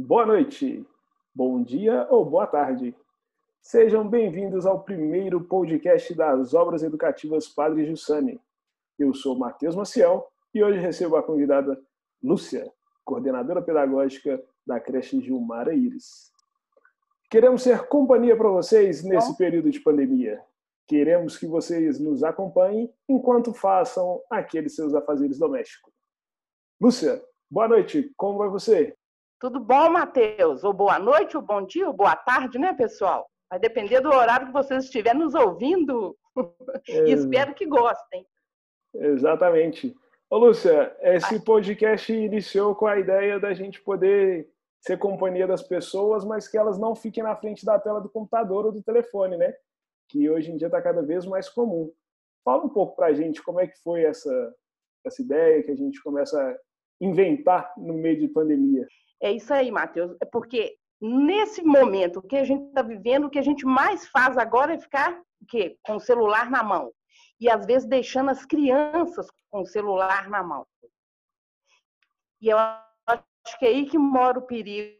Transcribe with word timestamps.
boa 0.00 0.24
noite, 0.24 0.86
bom 1.34 1.62
dia 1.62 2.06
ou 2.10 2.24
boa 2.24 2.46
tarde. 2.46 2.96
Sejam 3.60 4.08
bem-vindos 4.08 4.64
ao 4.64 4.82
primeiro 4.82 5.42
podcast 5.42 6.14
das 6.14 6.54
Obras 6.54 6.82
Educativas 6.82 7.46
Padre 7.46 7.84
Jussani. 7.84 8.40
Eu 8.98 9.12
sou 9.12 9.38
Matheus 9.38 9.76
Maciel 9.76 10.26
e 10.54 10.64
hoje 10.64 10.78
recebo 10.78 11.16
a 11.16 11.22
convidada 11.22 11.78
Lúcia, 12.22 12.72
coordenadora 13.04 13.60
pedagógica 13.60 14.42
da 14.66 14.80
creche 14.80 15.20
Gilmara 15.20 15.74
Iris. 15.74 16.32
Queremos 17.30 17.62
ser 17.62 17.86
companhia 17.86 18.34
para 18.34 18.48
vocês 18.48 19.04
nesse 19.04 19.36
período 19.36 19.70
de 19.70 19.80
pandemia. 19.80 20.42
Queremos 20.88 21.36
que 21.36 21.46
vocês 21.46 22.00
nos 22.00 22.24
acompanhem 22.24 22.90
enquanto 23.06 23.52
façam 23.52 24.20
aqueles 24.30 24.74
seus 24.74 24.94
afazeres 24.94 25.38
domésticos. 25.38 25.92
Lúcia, 26.80 27.22
boa 27.50 27.68
noite, 27.68 28.10
como 28.16 28.38
vai 28.38 28.48
você? 28.48 28.96
Tudo 29.40 29.58
bom, 29.58 29.88
Matheus? 29.88 30.62
Ou 30.64 30.72
boa 30.74 30.98
noite, 30.98 31.34
ou 31.34 31.42
bom 31.42 31.64
dia, 31.64 31.88
ou 31.88 31.94
boa 31.94 32.14
tarde, 32.14 32.58
né, 32.58 32.74
pessoal? 32.74 33.26
Vai 33.48 33.58
depender 33.58 34.00
do 34.00 34.10
horário 34.10 34.48
que 34.48 34.52
vocês 34.52 34.84
estiverem 34.84 35.18
nos 35.20 35.34
ouvindo. 35.34 36.16
É... 36.88 37.08
E 37.08 37.12
espero 37.12 37.52
que 37.52 37.66
gostem. 37.66 38.24
Exatamente. 38.94 39.94
Ô, 40.30 40.38
Lúcia, 40.38 40.96
esse 41.00 41.44
podcast 41.44 42.12
iniciou 42.12 42.74
com 42.74 42.86
a 42.86 42.98
ideia 42.98 43.38
da 43.40 43.52
gente 43.52 43.82
poder 43.82 44.48
ser 44.80 44.96
companhia 44.96 45.46
das 45.46 45.62
pessoas, 45.62 46.24
mas 46.24 46.46
que 46.46 46.56
elas 46.56 46.78
não 46.78 46.94
fiquem 46.94 47.24
na 47.24 47.34
frente 47.34 47.66
da 47.66 47.80
tela 47.80 48.00
do 48.00 48.08
computador 48.08 48.66
ou 48.66 48.72
do 48.72 48.82
telefone, 48.82 49.36
né? 49.36 49.52
Que 50.08 50.30
hoje 50.30 50.52
em 50.52 50.56
dia 50.56 50.68
está 50.68 50.80
cada 50.80 51.02
vez 51.02 51.26
mais 51.26 51.48
comum. 51.48 51.92
Fala 52.44 52.64
um 52.64 52.68
pouco 52.68 52.94
para 52.94 53.08
a 53.08 53.12
gente 53.12 53.42
como 53.42 53.60
é 53.60 53.66
que 53.66 53.76
foi 53.82 54.04
essa, 54.04 54.54
essa 55.04 55.20
ideia 55.20 55.62
que 55.64 55.72
a 55.72 55.76
gente 55.76 56.00
começa 56.00 56.40
a 56.40 56.56
inventar 57.00 57.74
no 57.76 57.94
meio 57.94 58.20
de 58.20 58.28
pandemia. 58.28 58.86
É 59.22 59.30
isso 59.30 59.52
aí, 59.52 59.70
Matheus. 59.70 60.16
É 60.20 60.24
porque 60.24 60.76
nesse 61.00 61.62
momento 61.62 62.22
que 62.22 62.36
a 62.36 62.44
gente 62.44 62.68
está 62.68 62.82
vivendo, 62.82 63.26
o 63.26 63.30
que 63.30 63.38
a 63.38 63.42
gente 63.42 63.64
mais 63.64 64.06
faz 64.08 64.36
agora 64.36 64.74
é 64.74 64.78
ficar 64.78 65.20
o 65.40 65.46
quê? 65.46 65.78
com 65.84 65.96
o 65.96 66.00
celular 66.00 66.50
na 66.50 66.62
mão. 66.62 66.92
E 67.38 67.48
às 67.48 67.64
vezes 67.64 67.88
deixando 67.88 68.30
as 68.30 68.44
crianças 68.44 69.26
com 69.50 69.62
o 69.62 69.66
celular 69.66 70.28
na 70.28 70.42
mão. 70.42 70.66
E 72.40 72.48
eu 72.48 72.58
acho 72.58 73.58
que 73.58 73.66
é 73.66 73.68
aí 73.68 73.86
que 73.86 73.98
mora 73.98 74.38
o 74.38 74.46
perigo. 74.46 74.98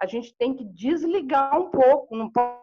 A 0.00 0.06
gente 0.06 0.34
tem 0.36 0.54
que 0.54 0.64
desligar 0.64 1.58
um 1.58 1.70
pouco, 1.70 2.16
não 2.16 2.30
pode 2.30 2.58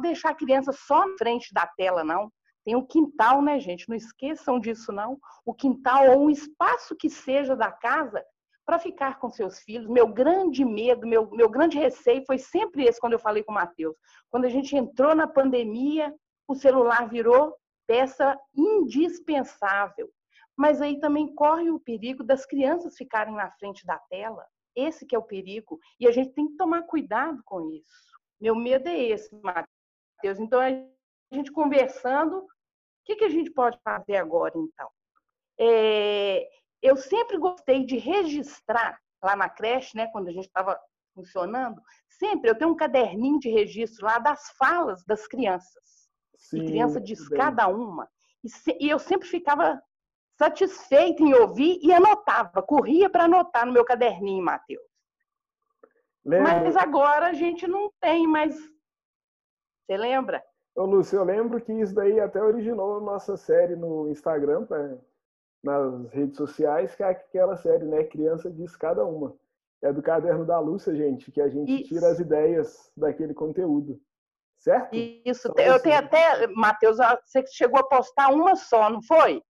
deixar 0.00 0.30
a 0.30 0.34
criança 0.34 0.72
só 0.72 1.06
na 1.06 1.16
frente 1.18 1.52
da 1.52 1.66
tela, 1.66 2.02
não. 2.02 2.32
Tem 2.64 2.76
o 2.76 2.86
quintal, 2.86 3.42
né, 3.42 3.58
gente? 3.58 3.88
Não 3.88 3.96
esqueçam 3.96 4.60
disso, 4.60 4.92
não. 4.92 5.18
O 5.44 5.54
quintal 5.54 6.10
ou 6.10 6.24
um 6.24 6.30
espaço 6.30 6.94
que 6.96 7.08
seja 7.08 7.56
da 7.56 7.70
casa 7.72 8.24
para 8.70 8.78
ficar 8.78 9.18
com 9.18 9.28
seus 9.28 9.58
filhos. 9.58 9.88
Meu 9.88 10.06
grande 10.06 10.64
medo, 10.64 11.04
meu, 11.04 11.28
meu 11.32 11.48
grande 11.48 11.76
receio 11.76 12.24
foi 12.24 12.38
sempre 12.38 12.84
esse 12.84 13.00
quando 13.00 13.14
eu 13.14 13.18
falei 13.18 13.42
com 13.42 13.50
o 13.50 13.54
Matheus. 13.56 13.96
Quando 14.30 14.44
a 14.44 14.48
gente 14.48 14.76
entrou 14.76 15.12
na 15.12 15.26
pandemia, 15.26 16.14
o 16.46 16.54
celular 16.54 17.08
virou 17.08 17.52
peça 17.84 18.38
indispensável. 18.54 20.08
Mas 20.56 20.80
aí 20.80 21.00
também 21.00 21.34
corre 21.34 21.68
o 21.68 21.80
perigo 21.80 22.22
das 22.22 22.46
crianças 22.46 22.96
ficarem 22.96 23.34
na 23.34 23.50
frente 23.58 23.84
da 23.84 23.98
tela. 24.08 24.46
Esse 24.76 25.04
que 25.04 25.16
é 25.16 25.18
o 25.18 25.26
perigo. 25.26 25.80
E 25.98 26.06
a 26.06 26.12
gente 26.12 26.32
tem 26.32 26.46
que 26.46 26.56
tomar 26.56 26.82
cuidado 26.82 27.42
com 27.44 27.72
isso. 27.72 28.20
Meu 28.40 28.54
medo 28.54 28.88
é 28.88 28.96
esse, 28.96 29.34
Matheus. 29.42 30.38
Então, 30.38 30.60
a 30.60 30.70
gente 31.34 31.50
conversando, 31.50 32.36
o 32.36 32.48
que, 33.04 33.16
que 33.16 33.24
a 33.24 33.30
gente 33.30 33.50
pode 33.50 33.80
fazer 33.82 34.14
agora, 34.14 34.52
então? 34.56 34.88
É, 35.58 36.48
eu 36.82 36.96
sempre 36.96 37.38
gostei 37.38 37.84
de 37.84 37.96
registrar 37.96 38.98
lá 39.22 39.36
na 39.36 39.48
creche, 39.48 39.96
né, 39.96 40.08
quando 40.08 40.28
a 40.28 40.32
gente 40.32 40.46
estava 40.46 40.78
funcionando, 41.14 41.80
sempre 42.08 42.50
eu 42.50 42.56
tenho 42.56 42.70
um 42.70 42.76
caderninho 42.76 43.38
de 43.38 43.50
registro 43.50 44.06
lá 44.06 44.18
das 44.18 44.50
falas 44.56 45.04
das 45.04 45.26
crianças. 45.26 46.08
Sim, 46.36 46.58
e 46.58 46.66
criança 46.66 47.00
diz 47.00 47.28
bem. 47.28 47.38
cada 47.38 47.68
uma. 47.68 48.08
E, 48.42 48.48
se, 48.48 48.76
e 48.80 48.88
eu 48.88 48.98
sempre 48.98 49.28
ficava 49.28 49.80
satisfeita 50.38 51.22
em 51.22 51.34
ouvir 51.34 51.78
e 51.82 51.92
anotava, 51.92 52.62
corria 52.62 53.10
para 53.10 53.24
anotar 53.24 53.66
no 53.66 53.72
meu 53.72 53.84
caderninho, 53.84 54.42
Matheus. 54.42 54.82
Mas 56.24 56.76
agora 56.76 57.28
a 57.28 57.32
gente 57.32 57.66
não 57.66 57.90
tem 58.00 58.26
mais. 58.26 58.54
Você 58.54 59.96
lembra? 59.96 60.42
Ô, 60.74 60.84
Lúcio, 60.84 61.18
eu 61.18 61.24
lembro 61.24 61.60
que 61.60 61.72
isso 61.72 61.94
daí 61.94 62.20
até 62.20 62.42
originou 62.42 63.00
nossa 63.00 63.36
série 63.36 63.74
no 63.74 64.08
Instagram, 64.08 64.64
pra, 64.64 64.96
nas 65.62 66.10
redes 66.10 66.36
sociais, 66.36 66.94
que 66.94 67.02
é 67.02 67.06
aquela 67.06 67.56
série, 67.56 67.84
né? 67.84 68.04
Criança 68.04 68.50
diz 68.50 68.74
cada 68.76 69.04
uma. 69.04 69.36
É 69.82 69.92
do 69.92 70.02
caderno 70.02 70.44
da 70.44 70.58
Lúcia, 70.58 70.94
gente, 70.94 71.30
que 71.30 71.40
a 71.40 71.48
gente 71.48 71.82
isso. 71.82 71.94
tira 71.94 72.08
as 72.08 72.18
ideias 72.18 72.92
daquele 72.96 73.32
conteúdo. 73.32 74.00
Certo? 74.58 74.94
Isso. 74.94 75.48
Só 75.48 75.62
eu 75.62 75.80
tenho 75.80 75.98
até, 75.98 76.46
Matheus, 76.48 76.98
você 77.24 77.46
chegou 77.46 77.80
a 77.80 77.88
postar 77.88 78.28
uma 78.28 78.56
só, 78.56 78.90
não 78.90 79.02
foi? 79.02 79.42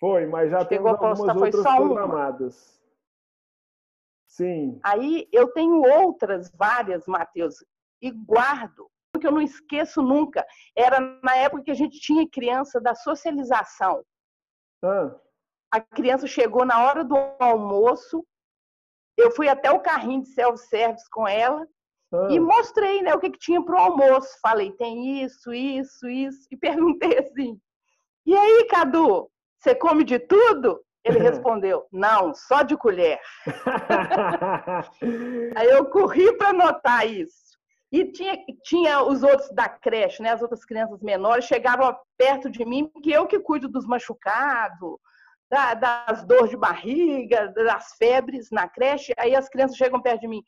Foi, 0.00 0.26
mas 0.26 0.50
já 0.50 0.60
chegou 0.60 0.68
temos 0.68 0.90
algumas 0.90 1.18
postar, 1.18 1.36
outras 1.36 1.76
programadas. 1.76 2.54
Uma. 2.56 2.74
Sim. 4.26 4.80
Aí 4.82 5.28
eu 5.32 5.52
tenho 5.52 5.82
outras, 5.82 6.50
várias, 6.50 7.06
Matheus, 7.06 7.56
e 8.02 8.10
guardo, 8.10 8.90
porque 9.12 9.26
eu 9.26 9.32
não 9.32 9.42
esqueço 9.42 10.02
nunca. 10.02 10.44
Era 10.76 10.98
na 11.22 11.36
época 11.36 11.62
que 11.64 11.70
a 11.70 11.74
gente 11.74 12.00
tinha 12.00 12.28
criança 12.28 12.80
da 12.80 12.94
socialização. 12.94 14.02
Ah. 14.82 15.14
A 15.74 15.80
criança 15.80 16.28
chegou 16.28 16.64
na 16.64 16.84
hora 16.84 17.02
do 17.02 17.16
almoço, 17.40 18.24
eu 19.16 19.32
fui 19.32 19.48
até 19.48 19.72
o 19.72 19.80
carrinho 19.80 20.22
de 20.22 20.28
self-service 20.28 21.04
com 21.10 21.26
ela 21.26 21.66
ah. 22.12 22.28
e 22.30 22.38
mostrei 22.38 23.02
né, 23.02 23.12
o 23.12 23.18
que, 23.18 23.30
que 23.30 23.40
tinha 23.40 23.60
para 23.60 23.74
o 23.74 23.78
almoço. 23.78 24.38
Falei, 24.40 24.70
tem 24.70 25.24
isso, 25.24 25.52
isso, 25.52 26.08
isso. 26.08 26.46
E 26.48 26.56
perguntei 26.96 27.18
assim, 27.18 27.58
e 28.24 28.36
aí, 28.36 28.68
Cadu, 28.70 29.28
você 29.58 29.74
come 29.74 30.04
de 30.04 30.20
tudo? 30.20 30.80
Ele 31.04 31.18
respondeu: 31.28 31.88
Não, 31.90 32.32
só 32.32 32.62
de 32.62 32.76
colher. 32.76 33.18
Aí 35.56 35.70
eu 35.70 35.86
corri 35.86 36.38
para 36.38 36.50
anotar 36.50 37.04
isso. 37.04 37.58
E 37.90 38.12
tinha, 38.12 38.38
tinha 38.62 39.02
os 39.02 39.24
outros 39.24 39.50
da 39.50 39.68
creche, 39.68 40.22
né? 40.22 40.30
As 40.30 40.40
outras 40.40 40.64
crianças 40.64 41.02
menores 41.02 41.46
chegavam 41.46 41.96
perto 42.16 42.48
de 42.48 42.64
mim, 42.64 42.88
que 43.02 43.12
eu 43.12 43.26
que 43.26 43.40
cuido 43.40 43.68
dos 43.68 43.86
machucados, 43.86 44.98
da, 45.54 45.74
das 45.74 46.24
dores 46.24 46.50
de 46.50 46.56
barriga, 46.56 47.48
das 47.52 47.94
febres 47.96 48.50
na 48.50 48.68
creche. 48.68 49.14
Aí 49.16 49.36
as 49.36 49.48
crianças 49.48 49.76
chegam 49.76 50.02
perto 50.02 50.22
de 50.22 50.28
mim. 50.28 50.42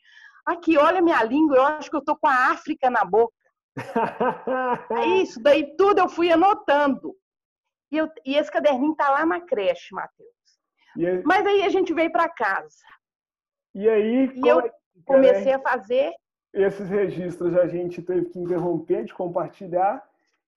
Aqui, 0.44 0.76
olha 0.76 1.00
minha 1.00 1.22
língua, 1.22 1.56
eu 1.56 1.62
acho 1.62 1.88
que 1.88 1.96
eu 1.96 2.04
tô 2.04 2.16
com 2.16 2.26
a 2.26 2.50
África 2.50 2.90
na 2.90 3.04
boca. 3.04 3.34
é 4.90 5.06
isso, 5.22 5.40
daí 5.40 5.76
tudo 5.76 6.00
eu 6.00 6.08
fui 6.08 6.30
anotando. 6.32 7.14
E, 7.92 7.98
eu, 7.98 8.08
e 8.24 8.34
esse 8.34 8.50
caderninho 8.50 8.96
tá 8.96 9.10
lá 9.10 9.24
na 9.24 9.40
creche, 9.40 9.94
Matheus. 9.94 10.28
Aí... 10.96 11.22
Mas 11.24 11.46
aí 11.46 11.62
a 11.62 11.68
gente 11.68 11.94
veio 11.94 12.10
para 12.10 12.28
casa. 12.28 12.84
E 13.74 13.88
aí 13.88 14.32
e 14.34 14.48
eu 14.48 14.60
é 14.60 14.70
comecei 15.04 15.52
a 15.52 15.60
fazer. 15.60 16.12
Esses 16.52 16.88
registros 16.88 17.56
a 17.56 17.66
gente 17.68 18.02
teve 18.02 18.26
que 18.26 18.38
interromper 18.38 19.04
de 19.04 19.14
compartilhar. 19.14 20.02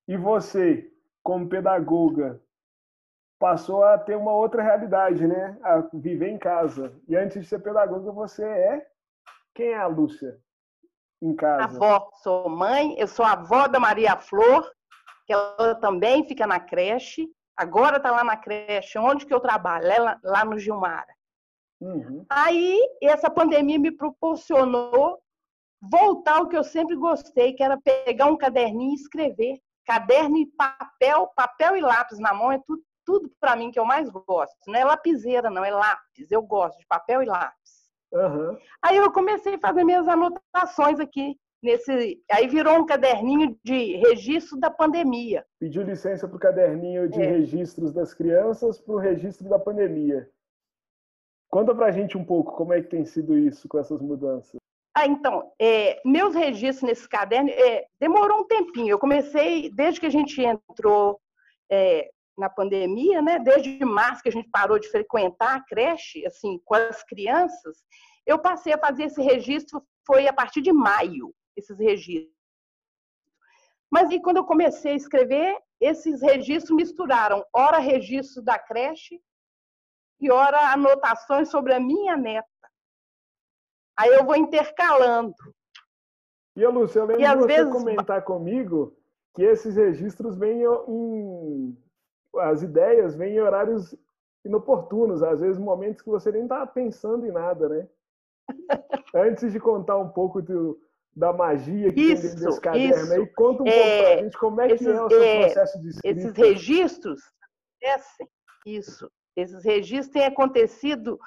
E 0.08 0.18
você, 0.18 0.92
como 1.22 1.50
pedagoga, 1.50 2.42
passou 3.40 3.84
a 3.84 3.98
ter 3.98 4.16
uma 4.16 4.34
outra 4.34 4.62
realidade, 4.62 5.26
né? 5.26 5.58
A 5.64 5.80
viver 5.94 6.28
em 6.30 6.38
casa. 6.38 6.94
E 7.08 7.16
antes 7.16 7.42
de 7.42 7.48
ser 7.48 7.60
pedagoga, 7.60 8.12
você 8.12 8.44
é. 8.44 8.88
Quem 9.56 9.70
é 9.70 9.78
a 9.78 9.88
Lúcia 9.88 10.38
em 11.22 11.36
casa? 11.36 11.64
Avó, 11.64 12.12
sou 12.22 12.50
mãe, 12.50 12.96
eu 13.00 13.08
sou 13.08 13.26
avó 13.26 13.68
da 13.68 13.80
Maria 13.80 14.16
Flor, 14.18 14.70
que 15.26 15.34
ela 15.34 15.76
também 15.76 16.28
fica 16.28 16.46
na 16.46 16.60
creche 16.60 17.28
agora 17.60 17.98
está 17.98 18.10
lá 18.10 18.24
na 18.24 18.38
creche, 18.38 18.98
onde 18.98 19.26
que 19.26 19.34
eu 19.34 19.40
trabalho, 19.42 19.86
é 19.86 20.00
lá, 20.00 20.20
lá 20.24 20.46
no 20.46 20.58
Gilmara. 20.58 21.14
Uhum. 21.82 22.26
Aí, 22.30 22.80
essa 23.04 23.30
pandemia 23.30 23.78
me 23.78 23.92
proporcionou 23.92 25.22
voltar 25.82 26.38
ao 26.38 26.48
que 26.48 26.56
eu 26.56 26.64
sempre 26.64 26.96
gostei, 26.96 27.52
que 27.52 27.62
era 27.62 27.78
pegar 27.78 28.28
um 28.28 28.38
caderninho 28.38 28.92
e 28.92 28.96
escrever. 28.96 29.60
Caderno 29.86 30.38
e 30.38 30.46
papel, 30.46 31.28
papel 31.36 31.76
e 31.76 31.82
lápis 31.82 32.18
na 32.20 32.34
mão 32.34 32.52
é 32.52 32.60
tudo, 32.66 32.82
tudo 33.10 33.28
para 33.40 33.56
mim 33.56 33.72
que 33.72 33.80
eu 33.80 33.86
mais 33.86 34.08
gosto. 34.08 34.56
Não 34.68 34.76
é 34.76 34.86
lapiseira, 34.86 35.50
não, 35.50 35.66
é 35.66 35.72
lápis. 35.72 36.30
Eu 36.30 36.44
gosto 36.44 36.78
de 36.78 36.86
papel 36.86 37.24
e 37.24 37.26
lápis. 37.26 37.90
Uhum. 38.12 38.56
Aí 38.84 38.98
eu 38.98 39.12
comecei 39.12 39.56
a 39.56 39.60
fazer 39.60 39.84
minhas 39.84 40.08
anotações 40.08 41.00
aqui 41.00 41.36
nesse. 41.64 42.22
Aí 42.32 42.48
virou 42.48 42.78
um 42.78 42.86
caderninho 42.86 43.58
de 43.64 43.96
registro 43.96 44.60
da 44.60 44.70
pandemia. 44.70 45.44
Pediu 45.60 45.82
licença 45.82 46.28
para 46.28 46.38
o 46.38 46.40
caderninho 46.40 47.10
de 47.10 47.20
é. 47.20 47.26
registros 47.26 47.92
das 47.92 48.14
crianças 48.14 48.80
para 48.80 48.94
o 48.94 49.00
registro 49.00 49.50
da 49.50 49.58
pandemia. 49.58 50.30
Conta 51.50 51.74
para 51.74 51.88
a 51.88 51.92
gente 51.92 52.16
um 52.16 52.24
pouco 52.24 52.52
como 52.56 52.74
é 52.74 52.82
que 52.82 52.90
tem 52.90 53.06
sido 53.06 53.36
isso 53.36 53.68
com 53.68 53.80
essas 53.80 54.00
mudanças. 54.04 54.60
Ah, 54.96 55.08
então, 55.08 55.52
é, 55.60 56.00
meus 56.06 56.36
registros 56.36 56.88
nesse 56.88 57.10
caderno 57.10 57.50
é, 57.50 57.88
demorou 58.00 58.42
um 58.42 58.48
tempinho. 58.48 58.92
Eu 58.92 59.00
comecei 59.00 59.72
desde 59.72 60.00
que 60.00 60.06
a 60.06 60.12
gente 60.12 60.40
entrou 60.44 61.20
é, 61.72 62.12
na 62.40 62.50
pandemia, 62.50 63.22
né? 63.22 63.38
Desde 63.40 63.84
março 63.84 64.24
que 64.24 64.30
a 64.30 64.32
gente 64.32 64.50
parou 64.50 64.80
de 64.80 64.90
frequentar 64.90 65.58
a 65.58 65.64
creche, 65.64 66.26
assim, 66.26 66.60
com 66.66 66.76
as 66.76 67.04
crianças, 67.04 67.84
eu 68.26 68.40
passei 68.40 68.74
a 68.74 68.78
fazer 68.78 69.04
esse 69.04 69.22
registro 69.22 69.86
foi 70.06 70.28
a 70.28 70.34
partir 70.34 70.62
de 70.62 70.72
maio, 70.72 71.34
esses 71.56 71.78
registros. 71.78 72.34
Mas 73.92 74.12
e 74.12 74.22
quando 74.22 74.38
eu 74.38 74.46
comecei 74.46 74.94
a 74.94 74.96
escrever, 74.96 75.58
esses 75.80 76.22
registros 76.22 76.76
misturaram, 76.76 77.44
ora 77.54 77.78
registro 77.78 78.44
da 78.44 78.58
creche 78.58 79.20
e 80.20 80.32
ora 80.32 80.72
anotações 80.72 81.50
sobre 81.50 81.74
a 81.74 81.80
minha 81.80 82.16
neta. 82.16 82.48
Aí 83.98 84.10
eu 84.10 84.26
vou 84.26 84.36
intercalando. 84.36 85.34
E, 86.56 86.66
Lúcia, 86.66 87.00
eu 87.00 87.06
lembro 87.06 87.24
de 87.24 87.36
você 87.36 87.48
vezes... 87.48 87.74
comentar 87.74 88.24
comigo 88.24 88.96
que 89.34 89.44
esses 89.44 89.76
registros 89.76 90.38
vêm 90.38 90.64
em. 90.88 91.78
As 92.38 92.62
ideias 92.62 93.16
vêm 93.16 93.36
em 93.36 93.42
horários 93.42 93.96
inoportunos, 94.46 95.24
às 95.24 95.40
vezes 95.40 95.58
momentos 95.58 96.02
que 96.02 96.10
você 96.10 96.32
nem 96.32 96.44
está 96.44 96.66
pensando 96.66 97.26
em 97.26 97.32
nada, 97.32 97.68
né? 97.70 97.88
Antes 99.14 99.52
de 99.52 99.60
contar 99.60 99.98
um 99.98 100.10
pouco 100.10 100.42
do, 100.42 100.80
da 101.16 101.34
magia 101.34 101.92
que 101.92 102.00
isso, 102.00 102.36
tem 102.36 102.46
desse 102.46 102.62
caderno, 102.62 103.04
isso. 103.04 103.14
aí 103.14 103.28
conta 103.28 103.64
um 103.64 103.68
é, 103.68 103.72
pouco 103.72 104.04
pra 104.04 104.24
gente 104.24 104.38
como 104.38 104.62
é 104.62 104.68
que 104.78 104.88
é 104.88 105.02
o 105.02 105.10
seu 105.10 105.24
é, 105.24 105.40
processo 105.46 105.82
de 105.82 105.90
escrita. 105.90 106.20
Esses 106.20 106.38
registros, 106.38 107.22
isso, 108.66 109.12
esses 109.36 109.64
registros 109.64 110.14
têm 110.14 110.26
acontecido 110.26 111.20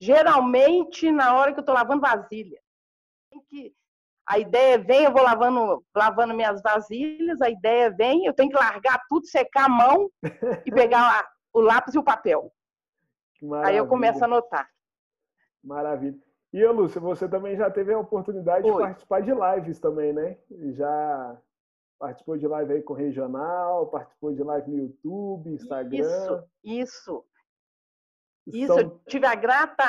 geralmente 0.00 1.10
na 1.10 1.36
hora 1.36 1.52
que 1.52 1.58
eu 1.58 1.62
estou 1.62 1.74
lavando 1.74 2.00
vasilha. 2.00 2.60
Que 3.48 3.72
a 4.30 4.38
ideia 4.38 4.78
vem, 4.78 5.02
eu 5.02 5.12
vou 5.12 5.22
lavando, 5.22 5.84
lavando 5.92 6.34
minhas 6.34 6.62
vasilhas, 6.62 7.40
a 7.40 7.50
ideia 7.50 7.90
vem, 7.90 8.24
eu 8.24 8.32
tenho 8.32 8.48
que 8.48 8.56
largar 8.56 9.02
tudo, 9.08 9.26
secar 9.26 9.64
a 9.64 9.68
mão 9.68 10.08
e 10.64 10.70
pegar 10.70 11.28
o 11.52 11.60
lápis 11.60 11.94
e 11.94 11.98
o 11.98 12.04
papel. 12.04 12.52
Aí 13.64 13.76
eu 13.76 13.88
começo 13.88 14.22
a 14.22 14.26
anotar. 14.26 14.70
Maravilha. 15.64 16.16
E, 16.52 16.64
Lúcia, 16.64 17.00
você 17.00 17.28
também 17.28 17.56
já 17.56 17.68
teve 17.72 17.92
a 17.92 17.98
oportunidade 17.98 18.64
Oi. 18.68 18.72
de 18.72 18.78
participar 18.78 19.20
de 19.20 19.32
lives 19.32 19.80
também, 19.80 20.12
né? 20.12 20.38
Já 20.74 21.36
participou 21.98 22.38
de 22.38 22.46
live 22.46 22.72
aí 22.72 22.82
com 22.82 22.94
regional, 22.94 23.88
participou 23.88 24.32
de 24.32 24.44
live 24.44 24.70
no 24.70 24.78
YouTube, 24.78 25.50
Instagram. 25.50 25.98
Isso, 25.98 26.44
isso. 26.62 27.24
Isso, 28.46 28.74
São... 28.74 28.78
eu 28.78 29.00
tive 29.08 29.26
a 29.26 29.34
grata, 29.34 29.84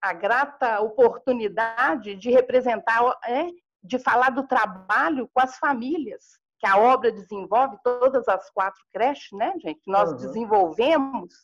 a 0.00 0.12
grata 0.14 0.80
oportunidade 0.80 2.14
de 2.14 2.30
representar, 2.30 3.02
é, 3.26 3.46
de 3.82 3.98
falar 3.98 4.30
do 4.30 4.46
trabalho 4.46 5.28
com 5.32 5.40
as 5.40 5.56
famílias 5.58 6.40
que 6.62 6.66
a 6.68 6.78
obra 6.78 7.10
desenvolve, 7.10 7.76
todas 7.82 8.28
as 8.28 8.48
quatro 8.50 8.80
creches, 8.92 9.32
né, 9.32 9.52
gente? 9.60 9.80
Nós 9.86 10.10
uhum. 10.10 10.16
desenvolvemos. 10.16 11.34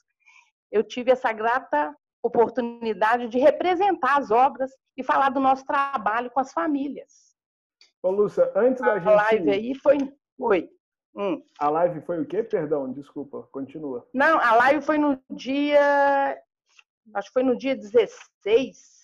Eu 0.70 0.84
tive 0.84 1.10
essa 1.10 1.32
grata 1.32 1.94
oportunidade 2.22 3.28
de 3.28 3.38
representar 3.38 4.18
as 4.18 4.30
obras 4.30 4.70
e 4.96 5.02
falar 5.02 5.30
do 5.30 5.40
nosso 5.40 5.64
trabalho 5.64 6.30
com 6.30 6.38
as 6.38 6.52
famílias. 6.52 7.34
Ô, 8.02 8.10
Lúcia, 8.10 8.52
antes 8.54 8.80
da 8.80 8.92
a 8.92 8.98
gente... 8.98 9.08
A 9.08 9.16
live 9.16 9.50
aí 9.50 9.74
foi... 9.74 9.98
Foi. 10.36 10.70
Hum. 11.16 11.42
A 11.58 11.68
live 11.68 12.00
foi 12.02 12.20
o 12.20 12.26
quê? 12.26 12.44
Perdão, 12.44 12.92
desculpa, 12.92 13.42
continua. 13.50 14.06
Não, 14.14 14.38
a 14.38 14.54
live 14.54 14.84
foi 14.84 14.98
no 14.98 15.20
dia... 15.30 16.40
Acho 17.14 17.28
que 17.28 17.32
foi 17.32 17.42
no 17.42 17.56
dia 17.56 17.74
16. 17.74 18.97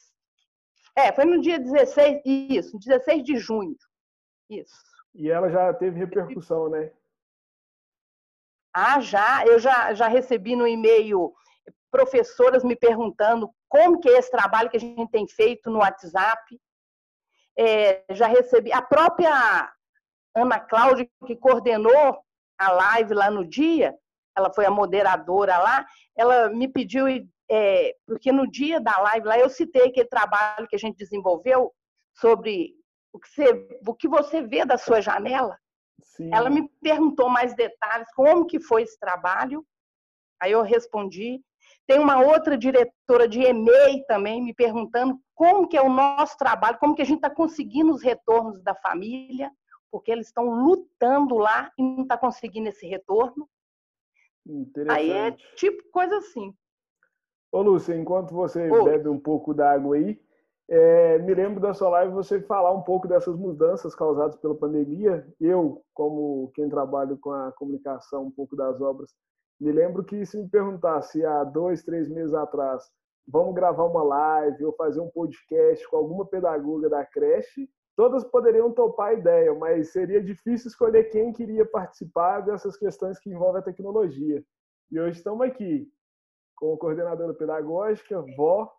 É, 0.96 1.12
foi 1.12 1.24
no 1.24 1.40
dia 1.40 1.58
16, 1.58 2.22
isso, 2.24 2.78
16 2.78 3.24
de 3.24 3.36
junho. 3.36 3.76
Isso. 4.48 4.82
E 5.14 5.30
ela 5.30 5.50
já 5.50 5.72
teve 5.74 5.98
repercussão, 5.98 6.68
né? 6.68 6.90
Ah, 8.72 9.00
já. 9.00 9.44
Eu 9.46 9.58
já, 9.58 9.94
já 9.94 10.08
recebi 10.08 10.56
no 10.56 10.66
e-mail 10.66 11.32
professoras 11.90 12.64
me 12.64 12.74
perguntando 12.74 13.48
como 13.68 14.00
que 14.00 14.08
é 14.08 14.18
esse 14.18 14.30
trabalho 14.30 14.68
que 14.68 14.76
a 14.76 14.80
gente 14.80 15.10
tem 15.10 15.26
feito 15.28 15.70
no 15.70 15.78
WhatsApp. 15.78 16.60
É, 17.56 18.04
já 18.10 18.26
recebi 18.26 18.72
a 18.72 18.82
própria 18.82 19.72
Ana 20.34 20.58
Cláudia, 20.58 21.08
que 21.26 21.36
coordenou 21.36 22.18
a 22.58 22.72
live 22.72 23.14
lá 23.14 23.30
no 23.30 23.44
dia, 23.44 23.96
ela 24.36 24.52
foi 24.52 24.66
a 24.66 24.70
moderadora 24.70 25.56
lá, 25.58 25.86
ela 26.16 26.48
me 26.48 26.66
pediu, 26.66 27.06
é, 27.50 27.94
porque 28.06 28.32
no 28.32 28.50
dia 28.50 28.80
da 28.80 28.98
live 28.98 29.26
lá 29.26 29.38
eu 29.38 29.48
citei 29.48 29.88
aquele 29.88 30.08
trabalho 30.08 30.66
que 30.68 30.76
a 30.76 30.78
gente 30.78 30.96
desenvolveu 30.96 31.72
sobre 32.14 32.74
o 33.12 33.18
que 33.18 33.28
você, 33.28 33.68
o 33.86 33.94
que 33.94 34.08
você 34.08 34.42
vê 34.42 34.64
da 34.64 34.78
sua 34.78 35.00
janela. 35.00 35.58
Sim. 36.02 36.30
Ela 36.32 36.50
me 36.50 36.68
perguntou 36.82 37.28
mais 37.28 37.54
detalhes, 37.54 38.08
como 38.14 38.46
que 38.46 38.60
foi 38.60 38.82
esse 38.82 38.98
trabalho. 38.98 39.64
Aí 40.40 40.52
eu 40.52 40.62
respondi. 40.62 41.40
Tem 41.86 41.98
uma 41.98 42.20
outra 42.20 42.56
diretora 42.56 43.28
de 43.28 43.40
EMEI 43.40 44.04
também 44.06 44.42
me 44.42 44.54
perguntando 44.54 45.18
como 45.34 45.68
que 45.68 45.76
é 45.76 45.82
o 45.82 45.88
nosso 45.88 46.36
trabalho, 46.36 46.78
como 46.78 46.94
que 46.94 47.02
a 47.02 47.04
gente 47.04 47.16
está 47.16 47.30
conseguindo 47.30 47.92
os 47.92 48.02
retornos 48.02 48.62
da 48.62 48.74
família, 48.74 49.50
porque 49.90 50.10
eles 50.10 50.26
estão 50.26 50.44
lutando 50.44 51.36
lá 51.36 51.70
e 51.78 51.82
não 51.82 52.02
está 52.02 52.16
conseguindo 52.16 52.68
esse 52.68 52.86
retorno. 52.86 53.48
Aí 54.90 55.10
é 55.10 55.32
tipo 55.56 55.82
coisa 55.90 56.18
assim. 56.18 56.54
Ô, 57.54 57.62
Lúcia, 57.62 57.94
enquanto 57.94 58.34
você 58.34 58.68
Oi. 58.68 58.82
bebe 58.82 59.08
um 59.08 59.20
pouco 59.20 59.54
d'água 59.54 59.94
aí, 59.94 60.20
é, 60.68 61.20
me 61.20 61.32
lembro 61.32 61.60
da 61.60 61.72
sua 61.72 61.88
live 61.88 62.12
você 62.12 62.40
falar 62.40 62.72
um 62.72 62.82
pouco 62.82 63.06
dessas 63.06 63.36
mudanças 63.36 63.94
causadas 63.94 64.34
pela 64.38 64.56
pandemia. 64.56 65.24
Eu, 65.40 65.80
como 65.94 66.50
quem 66.52 66.68
trabalha 66.68 67.16
com 67.16 67.30
a 67.30 67.52
comunicação, 67.52 68.24
um 68.24 68.30
pouco 68.32 68.56
das 68.56 68.80
obras, 68.80 69.14
me 69.60 69.70
lembro 69.70 70.02
que 70.02 70.26
se 70.26 70.36
me 70.36 70.48
perguntasse 70.48 71.24
há 71.24 71.44
dois, 71.44 71.84
três 71.84 72.08
meses 72.08 72.34
atrás, 72.34 72.90
vamos 73.24 73.54
gravar 73.54 73.84
uma 73.84 74.02
live 74.02 74.64
ou 74.64 74.72
fazer 74.72 74.98
um 74.98 75.10
podcast 75.10 75.88
com 75.88 75.96
alguma 75.96 76.26
pedagoga 76.26 76.88
da 76.88 77.06
creche, 77.06 77.70
todas 77.96 78.24
poderiam 78.24 78.72
topar 78.72 79.10
a 79.10 79.14
ideia, 79.14 79.54
mas 79.54 79.92
seria 79.92 80.20
difícil 80.20 80.66
escolher 80.66 81.04
quem 81.04 81.32
queria 81.32 81.64
participar 81.64 82.40
dessas 82.40 82.76
questões 82.76 83.16
que 83.20 83.30
envolvem 83.30 83.60
a 83.60 83.64
tecnologia. 83.64 84.42
E 84.90 84.98
hoje 84.98 85.18
estamos 85.18 85.46
aqui 85.46 85.88
com 86.64 86.74
a 86.74 86.78
coordenadora 86.78 87.34
pedagógica, 87.34 88.24
vó, 88.36 88.72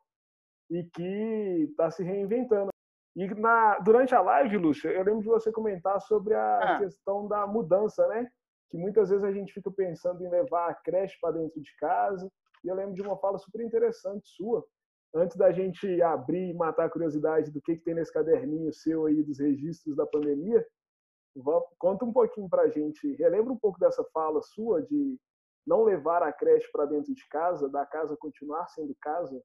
e 0.69 0.83
que 0.83 1.67
está 1.69 1.91
se 1.91 2.03
reinventando. 2.03 2.69
E 3.15 3.27
na, 3.35 3.79
durante 3.79 4.13
a 4.13 4.21
live, 4.21 4.57
Lúcia, 4.57 4.89
eu 4.89 5.03
lembro 5.03 5.21
de 5.21 5.27
você 5.27 5.51
comentar 5.51 6.01
sobre 6.01 6.33
a 6.33 6.59
ah. 6.59 6.79
questão 6.79 7.27
da 7.27 7.45
mudança, 7.45 8.05
né? 8.07 8.29
que 8.69 8.77
muitas 8.77 9.09
vezes 9.09 9.23
a 9.23 9.31
gente 9.31 9.53
fica 9.53 9.71
pensando 9.71 10.23
em 10.23 10.29
levar 10.29 10.69
a 10.69 10.73
creche 10.73 11.17
para 11.21 11.37
dentro 11.37 11.61
de 11.61 11.75
casa. 11.77 12.29
E 12.63 12.67
eu 12.67 12.75
lembro 12.75 12.93
de 12.93 13.01
uma 13.01 13.17
fala 13.17 13.37
super 13.37 13.61
interessante 13.61 14.27
sua, 14.27 14.65
antes 15.13 15.37
da 15.37 15.51
gente 15.51 16.01
abrir 16.01 16.49
e 16.49 16.53
matar 16.53 16.85
a 16.85 16.89
curiosidade 16.89 17.51
do 17.51 17.61
que, 17.61 17.77
que 17.77 17.83
tem 17.83 17.93
nesse 17.93 18.11
caderninho 18.11 18.73
seu 18.73 19.05
aí 19.05 19.23
dos 19.23 19.39
registros 19.39 19.95
da 19.95 20.05
pandemia, 20.05 20.65
conta 21.77 22.05
um 22.05 22.11
pouquinho 22.11 22.49
para 22.49 22.63
a 22.63 22.69
gente, 22.69 23.13
relembra 23.15 23.53
um 23.53 23.57
pouco 23.57 23.79
dessa 23.79 24.03
fala 24.13 24.41
sua 24.41 24.81
de 24.81 25.17
não 25.65 25.83
levar 25.83 26.21
a 26.23 26.31
creche 26.31 26.69
para 26.71 26.85
dentro 26.85 27.13
de 27.13 27.27
casa, 27.27 27.69
da 27.69 27.85
casa 27.85 28.17
continuar 28.17 28.67
sendo 28.67 28.95
casa. 29.01 29.41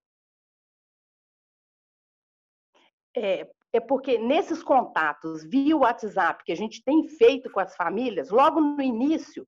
É, 3.17 3.51
é 3.73 3.81
porque 3.81 4.19
nesses 4.19 4.63
contatos 4.63 5.45
via 5.45 5.77
WhatsApp 5.77 6.45
que 6.45 6.53
a 6.53 6.57
gente 6.57 6.83
tem 6.85 7.09
feito 7.09 7.51
com 7.51 7.61
as 7.61 7.75
famílias, 7.75 8.31
logo 8.31 8.61
no 8.61 8.81
início, 8.81 9.43
o 9.43 9.47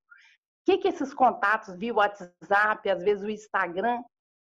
que, 0.64 0.78
que 0.78 0.88
esses 0.88 1.12
contatos 1.12 1.76
via 1.76 1.94
WhatsApp, 1.94 2.88
às 2.88 3.02
vezes 3.02 3.24
o 3.24 3.30
Instagram, 3.30 4.02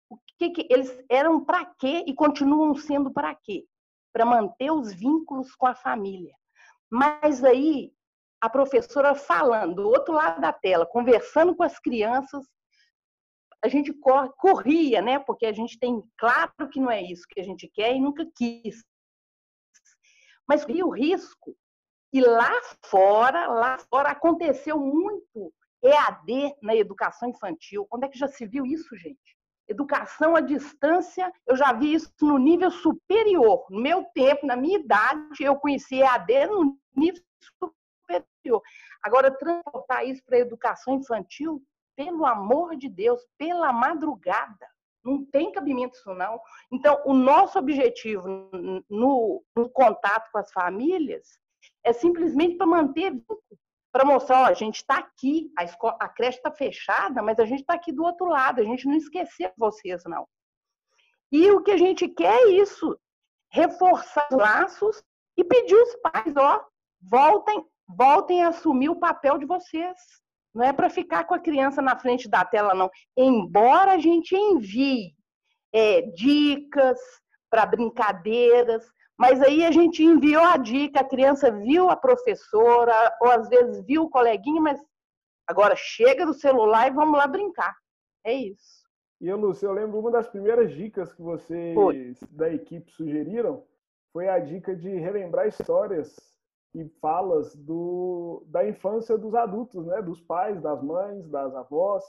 o 0.09 0.17
que, 0.37 0.49
que 0.51 0.67
eles 0.69 0.97
eram 1.09 1.43
para 1.43 1.65
quê 1.65 2.03
e 2.07 2.13
continuam 2.13 2.73
sendo 2.75 3.11
para 3.11 3.35
quê? 3.35 3.65
Para 4.13 4.25
manter 4.25 4.71
os 4.71 4.93
vínculos 4.93 5.53
com 5.55 5.67
a 5.67 5.75
família. 5.75 6.33
Mas 6.89 7.43
aí 7.43 7.93
a 8.41 8.49
professora 8.49 9.15
falando 9.15 9.75
do 9.75 9.87
outro 9.87 10.13
lado 10.13 10.39
da 10.39 10.53
tela, 10.53 10.85
conversando 10.85 11.55
com 11.55 11.63
as 11.63 11.79
crianças, 11.79 12.45
a 13.63 13.67
gente 13.67 13.91
corria, 14.37 15.01
né? 15.01 15.19
Porque 15.19 15.45
a 15.45 15.53
gente 15.53 15.79
tem 15.79 16.01
claro 16.17 16.69
que 16.71 16.79
não 16.79 16.91
é 16.91 17.01
isso 17.01 17.23
que 17.27 17.39
a 17.39 17.43
gente 17.43 17.67
quer 17.67 17.95
e 17.95 17.99
nunca 17.99 18.25
quis 18.35 18.83
mas 20.47 20.63
vi 20.63 20.81
o 20.81 20.89
risco. 20.89 21.55
E 22.13 22.21
lá 22.21 22.51
fora, 22.85 23.47
lá 23.47 23.77
fora 23.89 24.09
aconteceu 24.09 24.79
muito 24.79 25.53
EAD 25.83 26.55
na 26.63 26.75
educação 26.75 27.29
infantil. 27.29 27.85
Quando 27.89 28.05
é 28.05 28.07
que 28.07 28.17
já 28.17 28.27
se 28.27 28.45
viu 28.45 28.65
isso, 28.65 28.95
gente? 28.95 29.37
Educação 29.67 30.33
à 30.33 30.39
distância, 30.39 31.29
eu 31.45 31.57
já 31.57 31.73
vi 31.73 31.93
isso 31.93 32.09
no 32.21 32.37
nível 32.37 32.71
superior. 32.71 33.65
No 33.69 33.81
meu 33.81 34.05
tempo, 34.15 34.47
na 34.47 34.55
minha 34.55 34.79
idade, 34.79 35.43
eu 35.43 35.57
conheci 35.57 35.95
EAD 35.95 36.47
no 36.47 36.79
nível 36.95 37.21
superior. 37.41 37.76
Agora, 39.03 39.31
transportar 39.31 40.05
isso 40.05 40.23
para 40.25 40.37
a 40.37 40.41
educação 40.41 40.95
infantil, 40.95 41.61
pelo 41.95 42.25
amor 42.25 42.75
de 42.75 42.89
Deus, 42.89 43.21
pela 43.37 43.73
madrugada. 43.73 44.67
Não 45.03 45.25
tem 45.25 45.51
cabimento 45.51 45.97
isso, 45.97 46.13
não. 46.13 46.39
Então, 46.71 47.01
o 47.05 47.13
nosso 47.13 47.57
objetivo 47.57 48.27
no, 48.89 49.43
no 49.55 49.69
contato 49.69 50.29
com 50.31 50.37
as 50.37 50.51
famílias 50.51 51.39
é 51.83 51.93
simplesmente 51.93 52.57
para 52.57 52.67
manter 52.67 53.13
para 53.91 54.05
mostrar, 54.05 54.43
ó, 54.43 54.45
a 54.45 54.53
gente 54.53 54.75
está 54.75 54.97
aqui, 54.97 55.51
a, 55.57 55.63
escola, 55.63 55.97
a 55.99 56.07
creche 56.07 56.37
está 56.37 56.51
fechada, 56.51 57.23
mas 57.23 57.39
a 57.39 57.45
gente 57.45 57.61
está 57.61 57.73
aqui 57.73 57.91
do 57.91 58.03
outro 58.03 58.27
lado, 58.27 58.61
a 58.61 58.63
gente 58.63 58.85
não 58.85 58.95
esqueceu 58.95 59.51
vocês, 59.57 60.03
não. 60.05 60.27
E 61.31 61.49
o 61.49 61.63
que 61.63 61.71
a 61.71 61.77
gente 61.77 62.07
quer 62.07 62.37
é 62.41 62.49
isso, 62.51 62.95
reforçar 63.51 64.27
os 64.31 64.37
laços 64.37 65.03
e 65.35 65.43
pediu 65.43 65.81
os 65.81 65.95
pais, 65.95 66.35
ó, 66.37 66.63
voltem, 67.01 67.65
voltem 67.87 68.43
a 68.43 68.49
assumir 68.49 68.89
o 68.89 68.99
papel 68.99 69.37
de 69.37 69.45
vocês. 69.45 69.97
Não 70.53 70.63
é 70.63 70.73
para 70.73 70.89
ficar 70.89 71.23
com 71.25 71.33
a 71.33 71.39
criança 71.39 71.81
na 71.81 71.97
frente 71.97 72.27
da 72.27 72.43
tela, 72.43 72.73
não. 72.73 72.89
Embora 73.15 73.93
a 73.93 73.99
gente 73.99 74.35
envie 74.35 75.13
é, 75.73 76.01
dicas 76.01 76.99
para 77.49 77.65
brincadeiras, 77.65 78.83
mas 79.17 79.41
aí 79.41 79.65
a 79.65 79.71
gente 79.71 80.03
enviou 80.03 80.43
a 80.43 80.57
dica, 80.57 80.99
a 80.99 81.07
criança 81.07 81.51
viu 81.51 81.89
a 81.89 81.95
professora, 81.95 83.15
ou 83.21 83.31
às 83.31 83.47
vezes 83.49 83.85
viu 83.85 84.03
o 84.03 84.09
coleguinha, 84.09 84.61
mas 84.61 84.79
agora 85.47 85.75
chega 85.75 86.25
do 86.25 86.33
celular 86.33 86.87
e 86.87 86.93
vamos 86.93 87.17
lá 87.17 87.27
brincar. 87.27 87.75
É 88.23 88.33
isso. 88.33 88.85
E 89.19 89.27
eu, 89.27 89.39
eu 89.61 89.71
lembro 89.71 89.99
uma 89.99 90.11
das 90.11 90.27
primeiras 90.27 90.71
dicas 90.71 91.13
que 91.13 91.21
vocês 91.21 91.73
foi. 91.73 92.15
da 92.31 92.51
equipe 92.51 92.91
sugeriram 92.91 93.63
foi 94.13 94.29
a 94.29 94.39
dica 94.39 94.75
de 94.75 94.89
relembrar 94.89 95.47
histórias 95.47 96.15
e 96.81 96.87
falas 97.01 97.55
do, 97.55 98.43
da 98.47 98.67
infância 98.67 99.17
dos 99.17 99.33
adultos, 99.33 99.85
né? 99.87 100.01
dos 100.01 100.21
pais, 100.21 100.61
das 100.61 100.81
mães, 100.83 101.27
das 101.29 101.55
avós. 101.55 102.03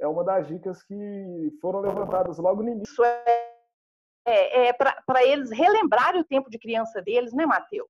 É 0.00 0.08
uma 0.08 0.24
das 0.24 0.48
dicas 0.48 0.82
que 0.82 1.58
foram 1.60 1.80
levantadas 1.80 2.38
logo 2.38 2.62
no 2.62 2.70
início. 2.70 2.90
Isso 2.90 3.04
é, 3.04 3.54
é, 4.26 4.68
é 4.68 4.72
para 4.72 5.24
eles 5.24 5.50
relembrarem 5.50 6.20
o 6.20 6.24
tempo 6.24 6.50
de 6.50 6.58
criança 6.58 7.00
deles, 7.02 7.32
né, 7.32 7.46
Matheus? 7.46 7.88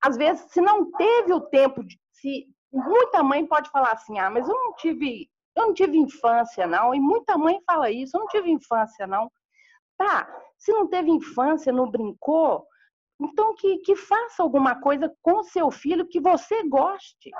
Às 0.00 0.16
vezes, 0.16 0.50
se 0.52 0.60
não 0.60 0.90
teve 0.92 1.32
o 1.32 1.40
tempo, 1.40 1.82
de, 1.82 1.98
se 2.12 2.46
muita 2.72 3.22
mãe 3.22 3.46
pode 3.46 3.70
falar 3.70 3.92
assim, 3.92 4.18
ah, 4.18 4.30
mas 4.30 4.46
eu 4.48 4.54
não 4.54 4.74
tive, 4.74 5.28
eu 5.56 5.68
não 5.68 5.74
tive 5.74 5.96
infância, 5.96 6.66
não. 6.66 6.94
E 6.94 7.00
muita 7.00 7.36
mãe 7.36 7.60
fala 7.66 7.90
isso, 7.90 8.16
eu 8.16 8.20
não 8.20 8.28
tive 8.28 8.50
infância, 8.50 9.06
não. 9.06 9.30
Tá, 9.96 10.28
se 10.56 10.70
não 10.70 10.86
teve 10.86 11.10
infância, 11.10 11.72
não 11.72 11.90
brincou, 11.90 12.64
então, 13.20 13.54
que, 13.54 13.78
que 13.78 13.96
faça 13.96 14.42
alguma 14.42 14.80
coisa 14.80 15.12
com 15.22 15.42
seu 15.42 15.70
filho 15.70 16.06
que 16.06 16.20
você 16.20 16.62
goste, 16.68 17.30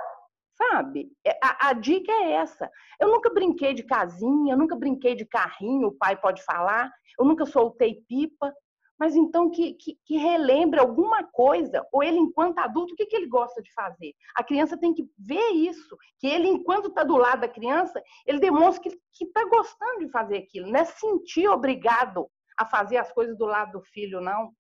sabe? 0.56 1.08
É, 1.25 1.38
a, 1.42 1.68
a, 1.68 1.73
dica 1.73 2.11
é 2.11 2.32
essa. 2.32 2.68
Eu 3.00 3.08
nunca 3.08 3.30
brinquei 3.32 3.73
de 3.73 3.85
casinha, 3.85 4.54
eu 4.54 4.58
nunca 4.58 4.76
brinquei 4.76 5.14
de 5.14 5.25
carrinho, 5.25 5.88
o 5.88 5.97
pai 5.97 6.16
pode 6.20 6.42
falar, 6.44 6.90
eu 7.18 7.25
nunca 7.25 7.47
soltei 7.47 8.02
pipa, 8.08 8.52
mas 8.99 9.14
então 9.14 9.49
que, 9.49 9.75
que, 9.75 9.97
que 10.04 10.16
relembre 10.16 10.80
alguma 10.80 11.23
coisa, 11.23 11.87
ou 11.92 12.02
ele, 12.02 12.18
enquanto 12.18 12.58
adulto, 12.58 12.94
o 12.94 12.97
que, 12.97 13.06
que 13.06 13.14
ele 13.14 13.28
gosta 13.28 13.62
de 13.62 13.73
fazer? 13.73 14.12
A 14.35 14.42
criança 14.42 14.76
tem 14.76 14.92
que 14.92 15.08
ver 15.16 15.50
isso, 15.50 15.97
que 16.18 16.26
ele, 16.26 16.49
enquanto 16.49 16.88
está 16.88 17.04
do 17.04 17.16
lado 17.16 17.42
da 17.42 17.49
criança, 17.49 18.02
ele 18.26 18.40
demonstra 18.40 18.82
que 19.12 19.25
está 19.25 19.44
gostando 19.44 20.00
de 20.00 20.11
fazer 20.11 20.38
aquilo, 20.38 20.68
não 20.68 20.80
é 20.80 20.85
sentir 20.85 21.49
obrigado 21.49 22.28
a 22.58 22.66
fazer 22.66 22.97
as 22.97 23.12
coisas 23.12 23.38
do 23.38 23.44
lado 23.44 23.78
do 23.78 23.80
filho, 23.80 24.20
não 24.20 24.50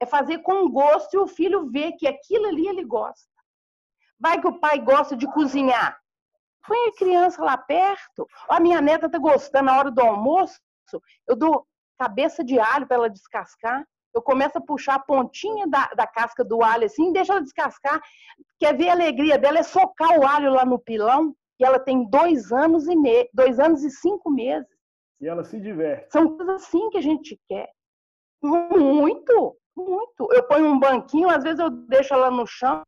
é 0.00 0.06
fazer 0.06 0.38
com 0.38 0.68
gosto 0.70 1.14
e 1.14 1.18
o 1.18 1.26
filho 1.26 1.70
ver 1.70 1.92
que 1.92 2.06
aquilo 2.06 2.46
ali 2.46 2.66
ele 2.68 2.84
gosta. 2.84 3.28
Vai 4.18 4.40
que 4.40 4.48
o 4.48 4.58
pai 4.58 4.78
gosta 4.80 5.16
de 5.16 5.26
cozinhar. 5.32 5.98
Põe 6.66 6.88
a 6.88 6.96
criança 6.96 7.42
lá 7.42 7.56
perto. 7.56 8.26
a 8.48 8.60
minha 8.60 8.80
neta 8.80 9.06
está 9.06 9.18
gostando 9.18 9.66
na 9.66 9.78
hora 9.78 9.90
do 9.90 10.00
almoço. 10.00 10.60
Eu 11.26 11.36
dou 11.36 11.66
cabeça 11.98 12.44
de 12.44 12.58
alho 12.58 12.86
para 12.86 12.96
ela 12.96 13.10
descascar. 13.10 13.84
Eu 14.14 14.22
começo 14.22 14.58
a 14.58 14.60
puxar 14.60 14.96
a 14.96 15.00
pontinha 15.00 15.66
da, 15.66 15.86
da 15.88 16.06
casca 16.06 16.44
do 16.44 16.62
alho 16.62 16.86
assim, 16.86 17.12
deixa 17.12 17.32
ela 17.32 17.42
descascar. 17.42 18.00
Quer 18.58 18.76
ver 18.76 18.88
a 18.88 18.92
alegria 18.92 19.38
dela? 19.38 19.58
É 19.58 19.62
socar 19.62 20.18
o 20.18 20.26
alho 20.26 20.52
lá 20.52 20.64
no 20.64 20.78
pilão. 20.78 21.34
E 21.60 21.64
ela 21.64 21.78
tem 21.78 22.08
dois 22.08 22.52
anos 22.52 22.86
e 22.86 22.94
me... 22.94 23.28
dois 23.32 23.58
anos 23.58 23.82
e 23.82 23.90
cinco 23.90 24.30
meses. 24.30 24.68
E 25.20 25.26
ela 25.26 25.44
se 25.44 25.60
diverte. 25.60 26.12
São 26.12 26.36
coisas 26.36 26.62
assim 26.62 26.90
que 26.90 26.98
a 26.98 27.02
gente 27.02 27.40
quer. 27.48 27.68
Muito. 28.42 29.56
Muito. 29.78 30.32
Eu 30.32 30.42
ponho 30.42 30.66
um 30.66 30.78
banquinho, 30.78 31.30
às 31.30 31.44
vezes 31.44 31.60
eu 31.60 31.70
deixo 31.70 32.12
ela 32.12 32.30
no 32.32 32.46
chão. 32.46 32.82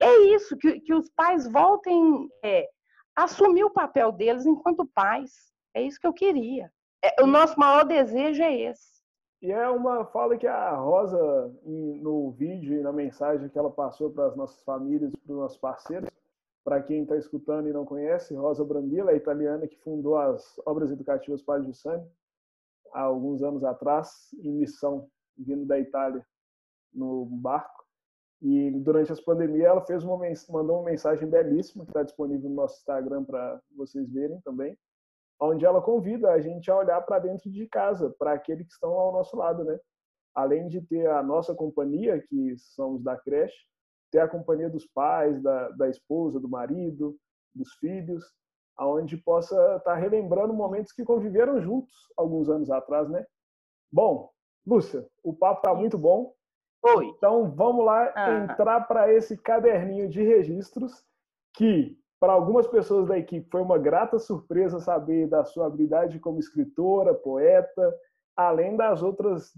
É 0.00 0.16
isso, 0.34 0.56
que, 0.56 0.80
que 0.80 0.94
os 0.94 1.10
pais 1.10 1.50
voltem 1.50 2.28
é, 2.44 2.68
a 3.16 3.24
assumir 3.24 3.64
o 3.64 3.70
papel 3.70 4.12
deles 4.12 4.46
enquanto 4.46 4.86
pais. 4.94 5.32
É 5.74 5.82
isso 5.82 5.98
que 6.00 6.06
eu 6.06 6.12
queria. 6.12 6.70
É, 7.02 7.22
o 7.22 7.26
nosso 7.26 7.58
maior 7.58 7.84
desejo 7.84 8.42
é 8.42 8.54
esse. 8.54 8.96
E 9.42 9.50
é 9.50 9.68
uma 9.68 10.06
fala 10.06 10.36
que 10.36 10.46
a 10.46 10.74
Rosa, 10.76 11.52
no 11.64 12.30
vídeo 12.30 12.78
e 12.78 12.82
na 12.82 12.92
mensagem 12.92 13.48
que 13.48 13.58
ela 13.58 13.70
passou 13.70 14.10
para 14.10 14.26
as 14.26 14.36
nossas 14.36 14.62
famílias, 14.62 15.12
para 15.14 15.32
os 15.32 15.38
nossos 15.38 15.58
parceiros, 15.58 16.08
para 16.64 16.82
quem 16.82 17.02
está 17.02 17.16
escutando 17.16 17.68
e 17.68 17.72
não 17.72 17.84
conhece, 17.84 18.34
Rosa 18.34 18.64
Brambilla, 18.64 19.10
a 19.10 19.16
italiana 19.16 19.66
que 19.66 19.78
fundou 19.78 20.16
as 20.16 20.60
obras 20.64 20.90
educativas 20.90 21.42
Padre 21.42 21.66
Giussani, 21.66 22.04
há 22.92 23.02
alguns 23.02 23.42
anos 23.42 23.62
atrás, 23.62 24.30
em 24.38 24.52
missão, 24.52 25.08
vindo 25.36 25.66
da 25.66 25.78
Itália 25.78 26.24
no 26.96 27.26
barco. 27.26 27.84
E 28.42 28.70
durante 28.70 29.12
as 29.12 29.20
pandemias 29.20 29.66
ela 29.66 29.86
fez 29.86 30.04
uma 30.04 30.18
mandou 30.50 30.80
uma 30.80 30.90
mensagem 30.90 31.28
belíssima 31.28 31.84
que 31.84 31.90
está 31.90 32.02
disponível 32.02 32.50
no 32.50 32.56
nosso 32.56 32.78
Instagram 32.78 33.24
para 33.24 33.60
vocês 33.76 34.10
verem 34.12 34.40
também, 34.42 34.76
onde 35.40 35.64
ela 35.64 35.80
convida 35.80 36.30
a 36.30 36.40
gente 36.40 36.70
a 36.70 36.76
olhar 36.76 37.00
para 37.02 37.18
dentro 37.18 37.50
de 37.50 37.66
casa, 37.66 38.14
para 38.18 38.32
aqueles 38.32 38.66
que 38.66 38.72
estão 38.72 38.90
ao 38.92 39.12
nosso 39.12 39.36
lado, 39.36 39.64
né? 39.64 39.78
Além 40.34 40.68
de 40.68 40.82
ter 40.82 41.08
a 41.08 41.22
nossa 41.22 41.54
companhia, 41.54 42.20
que 42.20 42.56
somos 42.58 43.02
da 43.02 43.16
creche, 43.16 43.56
ter 44.10 44.20
a 44.20 44.28
companhia 44.28 44.68
dos 44.68 44.86
pais, 44.86 45.42
da, 45.42 45.70
da 45.70 45.88
esposa, 45.88 46.38
do 46.38 46.48
marido, 46.48 47.16
dos 47.54 47.72
filhos, 47.74 48.22
aonde 48.76 49.16
possa 49.16 49.54
estar 49.54 49.80
tá 49.80 49.94
relembrando 49.94 50.52
momentos 50.52 50.92
que 50.92 51.04
conviveram 51.04 51.60
juntos 51.60 51.94
alguns 52.16 52.50
anos 52.50 52.70
atrás, 52.70 53.08
né? 53.08 53.26
Bom, 53.90 54.30
Lúcia, 54.66 55.06
o 55.22 55.32
papo 55.32 55.60
está 55.60 55.74
muito 55.74 55.96
bom. 55.96 56.34
Oi. 56.82 57.06
Então 57.06 57.50
vamos 57.50 57.84
lá 57.84 58.12
ah. 58.14 58.30
entrar 58.44 58.80
para 58.82 59.12
esse 59.12 59.36
caderninho 59.36 60.08
de 60.08 60.22
registros 60.22 61.04
que 61.54 61.98
para 62.20 62.32
algumas 62.32 62.66
pessoas 62.66 63.06
da 63.08 63.18
equipe 63.18 63.48
foi 63.50 63.60
uma 63.60 63.78
grata 63.78 64.18
surpresa 64.18 64.80
saber 64.80 65.28
da 65.28 65.44
sua 65.44 65.66
habilidade 65.66 66.18
como 66.18 66.38
escritora, 66.38 67.14
poeta, 67.14 67.94
além 68.36 68.76
das 68.76 69.02
outras 69.02 69.52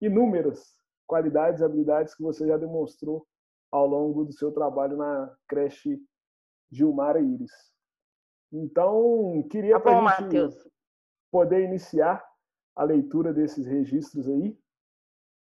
inúmeras 0.00 0.74
qualidades 1.06 1.60
e 1.60 1.64
habilidades 1.64 2.14
que 2.14 2.22
você 2.22 2.46
já 2.46 2.56
demonstrou 2.56 3.26
ao 3.70 3.86
longo 3.86 4.24
do 4.24 4.32
seu 4.32 4.50
trabalho 4.50 4.96
na 4.96 5.34
creche 5.46 6.00
Gilmar 6.70 7.16
e 7.16 7.34
Iris. 7.34 7.52
Então, 8.52 9.46
queria 9.50 9.74
tá 9.74 9.80
para 9.80 9.98
a 9.98 10.08
gente 10.20 10.24
Mateus. 10.24 10.68
poder 11.30 11.64
iniciar 11.64 12.24
a 12.74 12.84
leitura 12.84 13.32
desses 13.32 13.66
registros 13.66 14.28
aí, 14.28 14.58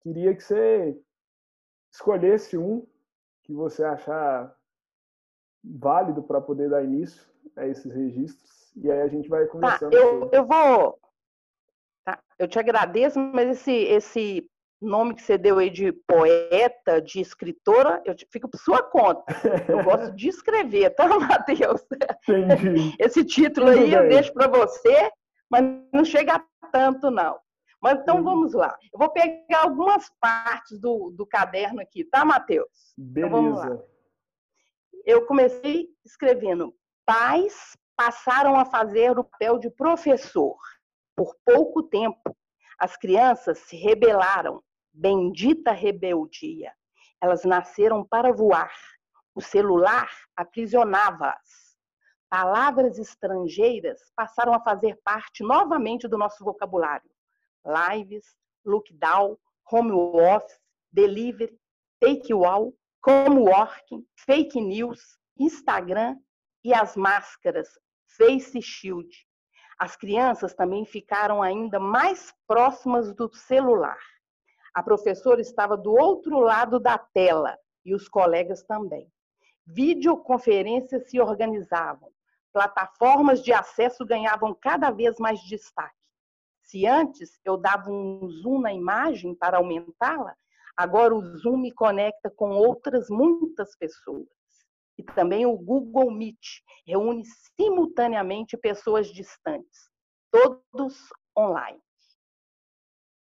queria 0.06 0.36
que 0.36 0.44
você 0.44 0.96
escolhesse 1.92 2.56
um 2.56 2.86
que 3.44 3.54
você 3.54 3.84
achar 3.84 4.56
válido 5.64 6.22
para 6.22 6.40
poder 6.40 6.70
dar 6.70 6.84
início 6.84 7.26
a 7.56 7.66
esses 7.66 7.92
registros 7.92 8.72
e 8.76 8.92
aí 8.92 9.02
a 9.02 9.08
gente 9.08 9.28
vai 9.28 9.46
tá, 9.46 9.52
conversando. 9.52 9.92
Tá, 9.92 9.98
eu, 9.98 10.30
eu 10.32 10.46
vou. 10.46 11.00
Tá, 12.06 12.20
eu 12.38 12.48
te 12.48 12.60
agradeço, 12.60 13.20
mas 13.20 13.50
esse, 13.50 13.72
esse 13.72 14.52
nome 14.80 15.16
que 15.16 15.24
você 15.24 15.40
deu 15.40 15.58
aí 15.58 15.72
de 15.72 15.92
poeta, 15.92 17.02
de 17.02 17.20
escritora, 17.20 18.00
eu 18.06 18.14
fico 18.32 18.48
por 18.48 18.60
sua 18.60 18.84
conta. 18.84 19.24
Eu 19.68 19.84
gosto 19.84 20.16
de 20.16 20.28
escrever, 20.28 20.92
tá, 20.92 21.08
Matheus? 21.18 21.84
Entendi. 22.30 22.96
Esse 23.00 23.26
título 23.26 23.72
Tudo 23.72 23.80
aí 23.80 23.90
bem. 23.90 23.94
eu 23.94 24.10
deixo 24.10 24.32
para 24.34 24.48
você, 24.48 25.12
mas 25.50 25.64
não 25.92 26.06
chega 26.06 26.36
a 26.36 26.70
tanto, 26.72 27.10
não. 27.10 27.40
Mas 27.86 28.00
então 28.00 28.18
uhum. 28.18 28.24
vamos 28.24 28.54
lá. 28.56 28.75
Eu 28.92 28.98
vou 28.98 29.12
pegar 29.12 29.62
algumas 29.62 30.10
partes 30.20 30.80
do, 30.80 31.12
do 31.12 31.24
caderno 31.24 31.80
aqui, 31.80 32.04
tá, 32.04 32.25
Matheus? 32.25 32.96
Beleza. 32.98 33.27
Então, 33.27 33.44
vamos 33.44 33.60
lá. 33.60 33.84
Eu 35.06 35.27
comecei 35.27 35.89
escrevendo: 36.04 36.75
pais 37.06 37.77
passaram 37.96 38.60
a 38.60 38.65
fazer 38.65 39.20
o 39.20 39.24
papel 39.24 39.60
de 39.60 39.70
professor. 39.70 40.58
Por 41.15 41.36
pouco 41.46 41.84
tempo, 41.84 42.36
as 42.80 42.98
crianças 42.98 43.60
se 43.60 43.77
rebelaram. 43.77 44.63
Bendita 44.92 45.72
rebeldia. 45.72 46.74
Elas 47.22 47.44
nasceram 47.44 48.04
para 48.04 48.34
voar. 48.34 48.74
O 49.36 49.42
celular 49.42 50.10
aprisionava-as. 50.36 51.77
Palavras 52.32 52.98
estrangeiras 52.98 54.01
passaram 54.15 54.56
a 54.56 54.60
fazer 54.60 55.00
parte 55.04 55.44
novamente 55.44 56.08
do 56.08 56.18
nosso 56.18 56.44
vocabulário 56.44 57.15
lives, 57.66 58.26
lockdown, 58.66 59.38
home 59.72 59.92
office, 59.92 60.60
delivery, 60.92 61.58
take 62.02 62.34
wall, 62.34 62.74
working, 63.06 64.06
fake 64.16 64.60
news, 64.60 65.18
Instagram 65.38 66.18
e 66.64 66.74
as 66.74 66.96
máscaras 66.96 67.68
Face 68.18 68.62
Shield. 68.62 69.10
As 69.78 69.96
crianças 69.96 70.54
também 70.54 70.86
ficaram 70.86 71.42
ainda 71.42 71.80
mais 71.80 72.34
próximas 72.48 73.14
do 73.14 73.30
celular. 73.34 74.00
A 74.74 74.82
professora 74.82 75.42
estava 75.42 75.76
do 75.76 75.94
outro 75.94 76.40
lado 76.40 76.80
da 76.80 76.98
tela 76.98 77.58
e 77.86 77.94
os 77.94 78.08
colegas 78.08 78.64
também. 78.64 79.12
Videoconferências 79.66 81.10
se 81.10 81.20
organizavam. 81.20 82.10
Plataformas 82.54 83.44
de 83.44 83.52
acesso 83.52 84.06
ganhavam 84.06 84.54
cada 84.54 84.92
vez 84.92 85.18
mais 85.20 85.40
destaque. 85.42 85.96
Se 86.66 86.86
antes 86.86 87.40
eu 87.46 87.58
dava 87.58 87.90
um 87.90 88.28
zoom 88.30 88.60
na 88.60 88.74
imagem 88.74 89.36
para 89.36 89.58
aumentá-la, 89.58 90.36
Agora 90.78 91.16
o 91.16 91.38
Zoom 91.38 91.58
me 91.58 91.72
conecta 91.72 92.30
com 92.30 92.50
outras 92.50 93.10
muitas 93.10 93.76
pessoas. 93.78 94.28
E 94.98 95.04
também 95.04 95.46
o 95.46 95.58
Google 95.58 96.12
Meet 96.12 96.62
reúne 96.86 97.24
simultaneamente 97.58 98.58
pessoas 98.58 99.08
distantes, 99.08 99.90
todos 100.32 101.10
online. 101.38 101.82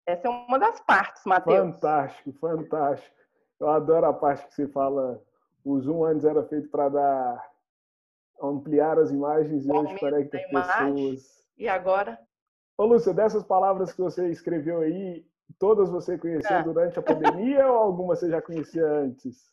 Essa 0.06 0.28
é 0.28 0.30
uma 0.30 0.58
das 0.58 0.80
partes, 0.80 1.22
Matheus. 1.24 1.74
Fantástico, 1.74 2.32
fantástico. 2.34 3.16
Eu 3.60 3.68
adoro 3.68 4.06
a 4.06 4.12
parte 4.12 4.46
que 4.46 4.54
você 4.54 4.68
fala. 4.68 5.22
O 5.64 5.80
Zoom 5.80 6.04
antes 6.04 6.24
era 6.24 6.42
feito 6.44 6.68
para 6.68 6.88
dar 6.88 7.52
ampliar 8.40 8.98
as 8.98 9.12
imagens 9.12 9.64
e 9.64 9.70
hoje 9.70 9.96
conecta 10.00 10.38
pessoas. 10.50 11.48
E 11.56 11.68
agora? 11.68 12.18
Ô, 12.76 12.86
Lúcia, 12.86 13.12
dessas 13.12 13.44
palavras 13.44 13.92
que 13.92 14.00
você 14.00 14.28
escreveu 14.28 14.80
aí, 14.80 15.26
todas 15.58 15.90
você 15.90 16.18
conheceu 16.18 16.56
é. 16.56 16.62
durante 16.62 16.98
a 16.98 17.02
pandemia 17.02 17.66
ou 17.70 17.76
alguma 17.76 18.16
você 18.16 18.30
já 18.30 18.40
conhecia 18.40 18.84
antes? 18.86 19.52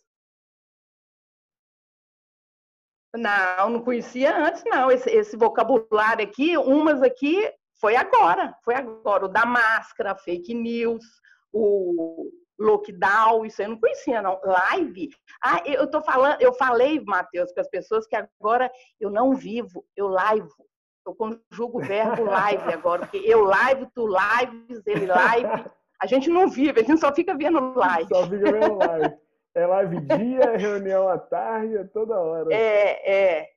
Não, 3.15 3.69
não 3.69 3.81
conhecia 3.81 4.35
antes, 4.35 4.63
não. 4.65 4.91
Esse, 4.91 5.09
esse 5.09 5.35
vocabulário 5.35 6.23
aqui, 6.23 6.57
umas 6.57 7.01
aqui 7.01 7.51
foi 7.79 7.95
agora, 7.95 8.55
foi 8.63 8.75
agora. 8.75 9.25
O 9.25 9.27
da 9.27 9.45
máscara, 9.45 10.15
fake 10.15 10.53
news, 10.53 11.03
o 11.51 12.29
lockdown, 12.59 13.45
isso 13.45 13.61
eu 13.61 13.69
não 13.69 13.79
conhecia, 13.79 14.21
não. 14.21 14.39
Live? 14.43 15.09
Ah, 15.41 15.61
eu 15.65 15.89
tô 15.89 16.01
falando, 16.01 16.41
eu 16.41 16.53
falei, 16.53 16.99
Matheus, 16.99 17.51
para 17.51 17.61
as 17.61 17.69
pessoas 17.69 18.05
que 18.05 18.15
agora 18.15 18.71
eu 18.99 19.09
não 19.09 19.33
vivo, 19.33 19.85
eu 19.95 20.07
live. 20.07 20.47
Eu 21.05 21.15
conjugo 21.15 21.79
o 21.79 21.81
verbo 21.81 22.23
live 22.23 22.73
agora, 22.73 23.01
porque 23.01 23.17
eu 23.17 23.43
live, 23.43 23.87
tu 23.95 24.07
lives, 24.07 24.85
ele 24.85 25.05
live. 25.05 25.65
A 26.01 26.05
gente 26.05 26.29
não 26.29 26.47
vive, 26.47 26.79
a 26.79 26.83
gente 26.83 26.99
só 26.99 27.13
fica 27.13 27.35
vendo 27.35 27.73
live. 27.73 28.07
Só 28.07 28.23
fica 28.23 28.51
vendo 28.51 28.75
live. 28.75 29.17
É 29.55 29.65
live 29.65 29.99
dia, 30.01 30.43
é 30.43 30.57
reunião 30.57 31.09
à 31.09 31.17
tarde, 31.17 31.77
é 31.77 31.83
toda 31.83 32.19
hora. 32.19 32.53
É, 32.53 33.39
é. 33.39 33.49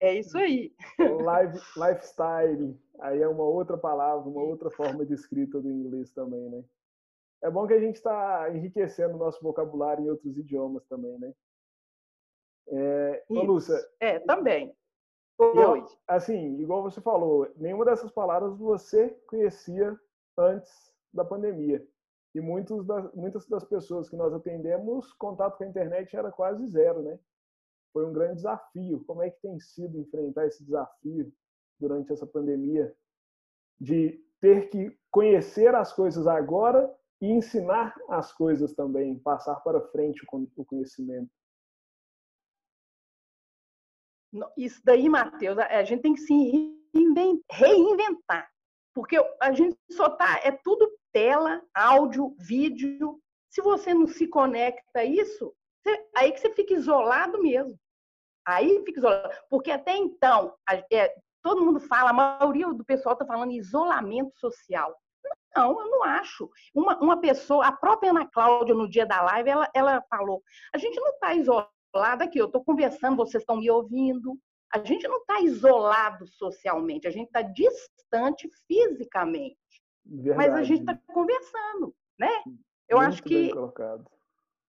É 0.00 0.14
isso 0.14 0.36
aí. 0.36 0.74
Live, 0.98 1.58
lifestyle. 1.76 2.78
Aí 3.00 3.22
é 3.22 3.28
uma 3.28 3.44
outra 3.44 3.78
palavra, 3.78 4.28
uma 4.28 4.42
outra 4.42 4.70
forma 4.70 5.06
de 5.06 5.14
escrita 5.14 5.60
do 5.60 5.70
inglês 5.70 6.10
também, 6.10 6.48
né? 6.50 6.62
É 7.42 7.50
bom 7.50 7.66
que 7.66 7.74
a 7.74 7.80
gente 7.80 7.96
está 7.96 8.50
enriquecendo 8.50 9.14
o 9.14 9.18
nosso 9.18 9.42
vocabulário 9.42 10.04
em 10.04 10.10
outros 10.10 10.36
idiomas 10.36 10.84
também, 10.86 11.18
né? 11.18 11.32
É, 12.68 13.24
ô, 13.28 13.42
Lúcia. 13.42 13.76
É, 14.00 14.18
também. 14.18 14.74
Eu, 15.38 15.86
assim, 16.08 16.58
igual 16.60 16.82
você 16.82 17.00
falou, 17.00 17.50
nenhuma 17.56 17.84
dessas 17.84 18.10
palavras 18.10 18.56
você 18.56 19.10
conhecia 19.26 19.98
antes 20.36 20.72
da 21.12 21.24
pandemia. 21.24 21.86
E 22.34 22.40
muitos 22.40 22.86
das, 22.86 23.12
muitas 23.14 23.46
das 23.48 23.64
pessoas 23.64 24.08
que 24.08 24.16
nós 24.16 24.32
atendemos, 24.32 25.12
contato 25.14 25.56
com 25.56 25.64
a 25.64 25.66
internet 25.66 26.14
era 26.16 26.30
quase 26.30 26.66
zero, 26.66 27.02
né? 27.02 27.18
Foi 27.92 28.04
um 28.06 28.12
grande 28.12 28.36
desafio. 28.36 29.02
Como 29.06 29.22
é 29.22 29.30
que 29.30 29.40
tem 29.40 29.58
sido 29.58 29.98
enfrentar 29.98 30.46
esse 30.46 30.62
desafio 30.64 31.32
durante 31.80 32.12
essa 32.12 32.26
pandemia 32.26 32.94
de 33.80 34.22
ter 34.40 34.68
que 34.68 34.94
conhecer 35.10 35.74
as 35.74 35.92
coisas 35.92 36.26
agora 36.26 36.94
e 37.20 37.30
ensinar 37.30 37.94
as 38.08 38.32
coisas 38.32 38.74
também, 38.74 39.18
passar 39.18 39.56
para 39.56 39.80
frente 39.88 40.22
o 40.56 40.64
conhecimento? 40.64 41.30
Isso 44.56 44.80
daí, 44.84 45.08
Matheus, 45.08 45.58
a 45.58 45.82
gente 45.84 46.02
tem 46.02 46.14
que 46.14 46.20
se 46.20 46.74
reinventar, 47.50 48.48
porque 48.94 49.16
a 49.42 49.52
gente 49.52 49.76
só 49.90 50.08
tá, 50.08 50.40
é 50.42 50.50
tudo 50.50 50.90
tela, 51.12 51.62
áudio, 51.74 52.34
vídeo. 52.38 53.20
Se 53.50 53.62
você 53.62 53.94
não 53.94 54.06
se 54.06 54.26
conecta 54.26 55.00
a 55.00 55.04
isso, 55.04 55.54
aí 56.14 56.32
que 56.32 56.40
você 56.40 56.50
fica 56.52 56.74
isolado 56.74 57.42
mesmo. 57.42 57.78
Aí 58.46 58.82
fica 58.84 58.98
isolado. 58.98 59.34
Porque 59.48 59.70
até 59.70 59.96
então, 59.96 60.54
é, 60.92 61.14
todo 61.42 61.64
mundo 61.64 61.80
fala, 61.80 62.10
a 62.10 62.12
maioria 62.12 62.68
do 62.72 62.84
pessoal 62.84 63.14
está 63.14 63.24
falando 63.24 63.52
isolamento 63.52 64.38
social. 64.38 64.94
Não, 65.56 65.80
eu 65.80 65.90
não 65.90 66.04
acho. 66.04 66.50
Uma, 66.74 66.98
uma 66.98 67.20
pessoa, 67.20 67.66
a 67.66 67.72
própria 67.72 68.10
Ana 68.10 68.26
Cláudia, 68.26 68.74
no 68.74 68.88
dia 68.88 69.06
da 69.06 69.22
live, 69.22 69.48
ela, 69.48 69.70
ela 69.74 70.04
falou: 70.10 70.42
a 70.72 70.78
gente 70.78 71.00
não 71.00 71.08
está 71.08 71.34
isolado 71.34 71.70
aqui, 72.02 72.38
eu 72.38 72.46
estou 72.46 72.64
conversando, 72.64 73.16
vocês 73.16 73.42
estão 73.42 73.56
me 73.56 73.70
ouvindo. 73.70 74.38
A 74.72 74.78
gente 74.78 75.06
não 75.06 75.18
está 75.18 75.40
isolado 75.40 76.26
socialmente, 76.26 77.06
a 77.06 77.10
gente 77.10 77.26
está 77.26 77.42
distante 77.42 78.48
fisicamente. 78.66 79.56
Verdade. 80.04 80.36
Mas 80.36 80.54
a 80.54 80.62
gente 80.62 80.80
está 80.80 80.98
conversando, 81.12 81.94
né? 82.18 82.30
Eu 82.88 82.98
Muito 82.98 83.08
acho 83.08 83.22
que. 83.22 83.52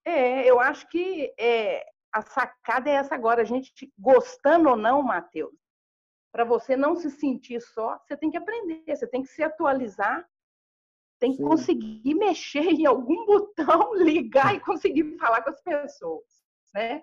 É, 0.06 0.50
eu 0.50 0.60
acho 0.60 0.88
que 0.90 1.34
é, 1.38 1.86
a 2.14 2.22
sacada 2.22 2.90
é 2.90 2.94
essa 2.94 3.14
agora. 3.14 3.42
A 3.42 3.46
gente, 3.46 3.92
gostando 3.98 4.70
ou 4.70 4.76
não, 4.76 5.02
Matheus, 5.04 5.54
para 6.32 6.44
você 6.44 6.76
não 6.76 6.96
se 6.96 7.10
sentir 7.12 7.62
só, 7.62 8.00
você 8.00 8.16
tem 8.16 8.30
que 8.30 8.38
aprender, 8.38 8.84
você 8.88 9.08
tem 9.08 9.22
que 9.22 9.30
se 9.30 9.44
atualizar, 9.44 10.28
tem 11.20 11.32
que 11.32 11.38
Sim. 11.38 11.44
conseguir 11.44 12.14
mexer 12.16 12.64
em 12.64 12.86
algum 12.86 13.26
botão, 13.26 13.94
ligar 13.96 14.56
e 14.56 14.60
conseguir 14.60 15.18
falar 15.18 15.42
com 15.44 15.50
as 15.50 15.62
pessoas, 15.62 16.44
né? 16.74 17.02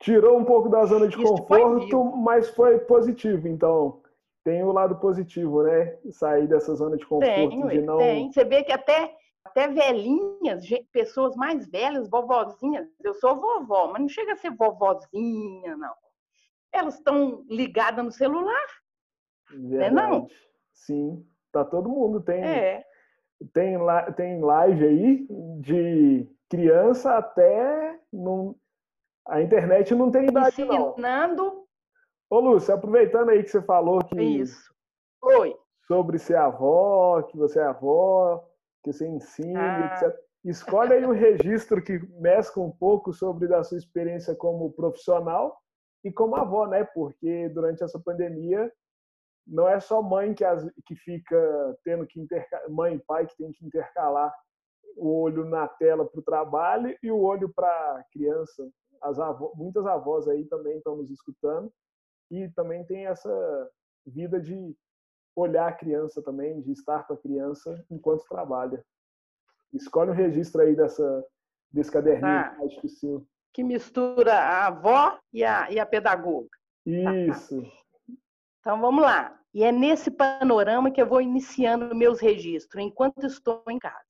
Tirou 0.00 0.38
um 0.38 0.44
pouco 0.44 0.68
da 0.68 0.84
zona 0.86 1.06
de 1.06 1.22
Isso 1.22 1.34
conforto, 1.34 2.04
mas 2.04 2.48
foi 2.48 2.78
positivo, 2.78 3.46
então 3.46 4.00
tem 4.42 4.64
o 4.64 4.72
lado 4.72 4.96
positivo, 4.96 5.62
né? 5.62 5.98
Sair 6.10 6.48
dessa 6.48 6.74
zona 6.74 6.96
de 6.96 7.04
conforto, 7.04 7.50
tem, 7.50 7.68
de 7.68 7.82
não. 7.82 7.98
Tem. 7.98 8.32
Você 8.32 8.42
vê 8.42 8.64
que 8.64 8.72
até, 8.72 9.14
até 9.44 9.68
velhinhas, 9.68 10.66
pessoas 10.90 11.36
mais 11.36 11.68
velhas, 11.68 12.08
vovozinhas, 12.08 12.88
eu 13.04 13.12
sou 13.12 13.36
vovó, 13.36 13.88
mas 13.88 14.00
não 14.00 14.08
chega 14.08 14.32
a 14.32 14.36
ser 14.36 14.50
vovozinha, 14.52 15.76
não. 15.76 15.94
Elas 16.72 16.94
estão 16.94 17.44
ligadas 17.50 18.02
no 18.02 18.10
celular. 18.10 18.66
Verdade. 19.50 19.94
Né, 19.94 20.08
não? 20.08 20.28
Sim, 20.72 21.26
tá 21.52 21.62
todo 21.62 21.90
mundo 21.90 22.22
tem. 22.22 22.42
É. 22.42 22.84
Tem, 23.52 23.76
tem 24.16 24.40
live 24.40 24.86
aí 24.86 25.26
de 25.60 26.26
criança 26.48 27.16
até. 27.16 27.98
Não, 28.12 28.54
a 29.30 29.40
internet 29.40 29.94
não 29.94 30.10
tem 30.10 30.26
idade, 30.26 30.60
Ensinando 30.60 31.44
não. 31.44 31.64
Ô, 32.28 32.40
Lúcia, 32.40 32.74
aproveitando 32.74 33.30
aí 33.30 33.42
que 33.42 33.50
você 33.50 33.62
falou 33.62 34.04
que. 34.04 34.20
Isso. 34.20 34.72
Oi. 35.22 35.56
Sobre 35.86 36.18
ser 36.18 36.36
avó, 36.36 37.22
que 37.22 37.36
você 37.36 37.58
é 37.58 37.64
avó, 37.64 38.44
que 38.82 38.92
você 38.92 39.06
ensina, 39.06 39.60
ah. 39.60 39.94
etc. 39.94 40.16
Escolhe 40.44 40.94
aí 40.94 41.04
um 41.04 41.12
registro 41.12 41.82
que 41.82 41.98
mescla 42.20 42.62
um 42.62 42.70
pouco 42.70 43.12
sobre 43.12 43.46
da 43.46 43.62
sua 43.62 43.78
experiência 43.78 44.34
como 44.34 44.72
profissional 44.72 45.60
e 46.04 46.12
como 46.12 46.36
avó, 46.36 46.66
né? 46.66 46.84
Porque 46.94 47.48
durante 47.50 47.84
essa 47.84 48.00
pandemia 48.00 48.70
não 49.46 49.68
é 49.68 49.80
só 49.80 50.00
mãe 50.00 50.32
que, 50.32 50.44
as, 50.44 50.64
que 50.86 50.94
fica 50.96 51.76
tendo 51.84 52.06
que 52.06 52.20
intercalar, 52.20 52.70
mãe 52.70 52.94
e 52.94 53.04
pai 53.04 53.26
que 53.26 53.36
tem 53.36 53.52
que 53.52 53.66
intercalar 53.66 54.32
o 54.96 55.22
olho 55.22 55.44
na 55.44 55.66
tela 55.66 56.04
para 56.04 56.20
o 56.20 56.24
trabalho 56.24 56.96
e 57.02 57.10
o 57.10 57.20
olho 57.20 57.52
para 57.52 57.68
a 57.68 58.04
criança. 58.12 58.68
As 59.02 59.18
avó, 59.18 59.52
muitas 59.54 59.86
avós 59.86 60.28
aí 60.28 60.44
também 60.46 60.76
estão 60.76 60.96
nos 60.96 61.10
escutando 61.10 61.72
e 62.30 62.48
também 62.50 62.84
tem 62.84 63.06
essa 63.06 63.70
vida 64.06 64.40
de 64.40 64.76
olhar 65.34 65.68
a 65.68 65.72
criança 65.72 66.22
também, 66.22 66.60
de 66.60 66.72
estar 66.72 67.06
com 67.06 67.14
a 67.14 67.18
criança 67.18 67.84
enquanto 67.90 68.28
trabalha. 68.28 68.84
Escolhe 69.72 70.10
um 70.10 70.14
registro 70.14 70.60
aí 70.60 70.74
dessa, 70.74 71.24
desse 71.70 71.90
caderninho 71.90 72.26
ah, 72.26 72.56
mágico 72.58 72.88
seu. 72.88 73.26
Que 73.52 73.62
mistura 73.62 74.34
a 74.34 74.66
avó 74.66 75.18
e 75.32 75.44
a, 75.44 75.70
e 75.70 75.78
a 75.78 75.86
pedagoga. 75.86 76.50
Isso. 76.86 77.62
Então 78.60 78.78
vamos 78.78 79.02
lá. 79.02 79.40
E 79.54 79.64
é 79.64 79.72
nesse 79.72 80.10
panorama 80.10 80.90
que 80.90 81.00
eu 81.00 81.06
vou 81.06 81.22
iniciando 81.22 81.94
meus 81.94 82.20
registros 82.20 82.84
enquanto 82.84 83.24
estou 83.24 83.64
em 83.70 83.78
casa. 83.78 84.04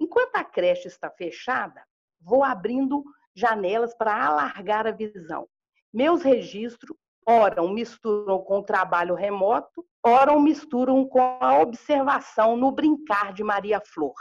Enquanto 0.00 0.36
a 0.36 0.44
creche 0.44 0.86
está 0.86 1.10
fechada, 1.10 1.82
vou 2.20 2.44
abrindo 2.44 3.04
janelas 3.38 3.94
para 3.94 4.26
alargar 4.26 4.86
a 4.86 4.90
visão. 4.90 5.48
Meus 5.92 6.22
registros 6.22 6.96
ora 7.26 7.62
misturam 7.62 8.42
com 8.42 8.58
o 8.58 8.62
trabalho 8.62 9.14
remoto, 9.14 9.86
ora 10.04 10.38
misturam 10.40 11.06
com 11.06 11.20
a 11.20 11.60
observação 11.60 12.56
no 12.56 12.72
brincar 12.72 13.32
de 13.32 13.44
Maria 13.44 13.80
Flor. 13.80 14.14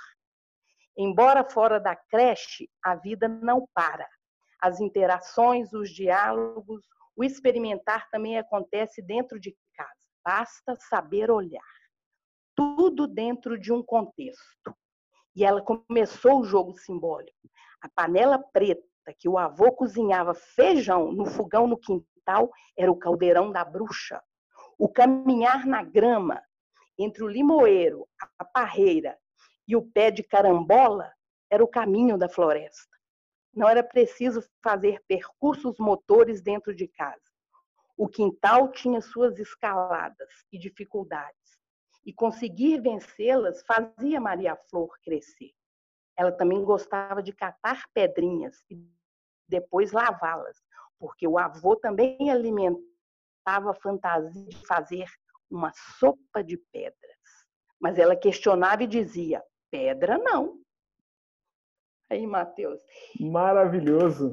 Embora 0.96 1.44
fora 1.44 1.80
da 1.80 1.96
creche, 1.96 2.70
a 2.84 2.96
vida 2.96 3.28
não 3.28 3.68
para. 3.74 4.08
As 4.62 4.80
interações, 4.80 5.74
os 5.74 5.90
diálogos, 5.90 6.86
o 7.16 7.24
experimentar 7.24 8.10
também 8.12 8.38
acontece 8.38 9.02
dentro 9.02 9.40
de 9.40 9.56
casa. 9.76 9.92
Basta 10.24 10.76
saber 10.90 11.32
olhar. 11.32 11.62
Tudo 12.56 13.08
dentro 13.08 13.60
de 13.60 13.72
um 13.72 13.84
contexto. 13.84 14.76
E 15.36 15.44
ela 15.44 15.62
começou 15.62 16.42
o 16.42 16.44
jogo 16.44 16.78
simbólico. 16.78 17.38
A 17.82 17.88
panela 17.90 18.40
preta 18.52 18.84
que 19.14 19.30
o 19.30 19.38
avô 19.38 19.72
cozinhava 19.72 20.34
feijão 20.34 21.12
no 21.12 21.26
fogão 21.26 21.68
no 21.68 21.78
quintal 21.78 22.52
era 22.78 22.92
o 22.92 22.98
caldeirão 22.98 23.52
da 23.52 23.64
bruxa. 23.64 24.22
O 24.78 24.90
caminhar 24.90 25.66
na 25.66 25.84
grama 25.84 26.42
entre 26.98 27.24
o 27.24 27.28
limoeiro, 27.28 28.08
a 28.38 28.46
parreira 28.46 29.18
e 29.68 29.76
o 29.76 29.82
pé 29.82 30.10
de 30.10 30.24
carambola 30.24 31.12
era 31.50 31.64
o 31.64 31.68
caminho 31.68 32.18
da 32.18 32.30
floresta. 32.30 32.98
Não 33.54 33.68
era 33.68 33.84
preciso 33.84 34.44
fazer 34.64 35.02
percursos 35.08 35.78
motores 35.80 36.42
dentro 36.42 36.76
de 36.76 36.88
casa. 36.88 37.22
O 37.98 38.08
quintal 38.08 38.72
tinha 38.72 39.02
suas 39.02 39.40
escaladas 39.40 40.30
e 40.52 40.60
dificuldades, 40.60 41.58
e 42.06 42.14
conseguir 42.14 42.80
vencê-las 42.80 43.64
fazia 43.64 44.22
Maria 44.22 44.56
Flor 44.70 44.96
crescer. 45.04 45.52
Ela 46.16 46.32
também 46.32 46.64
gostava 46.64 47.22
de 47.22 47.34
catar 47.34 47.84
pedrinhas 47.94 48.64
e 48.70 48.76
depois 49.48 49.92
lavá-las, 49.92 50.58
porque 51.00 51.28
o 51.28 51.38
avô 51.38 51.76
também 51.76 52.32
alimentava 52.32 53.72
a 53.72 53.74
fantasia 53.74 54.46
de 54.46 54.68
fazer 54.68 55.06
uma 55.50 55.72
sopa 56.00 56.44
de 56.44 56.58
pedras. 56.72 57.18
Mas 57.80 57.98
ela 57.98 58.16
questionava 58.16 58.84
e 58.84 58.88
dizia: 58.88 59.44
pedra 59.72 60.18
não. 60.18 60.60
Aí, 62.10 62.26
Matheus. 62.26 62.80
Maravilhoso. 63.20 64.32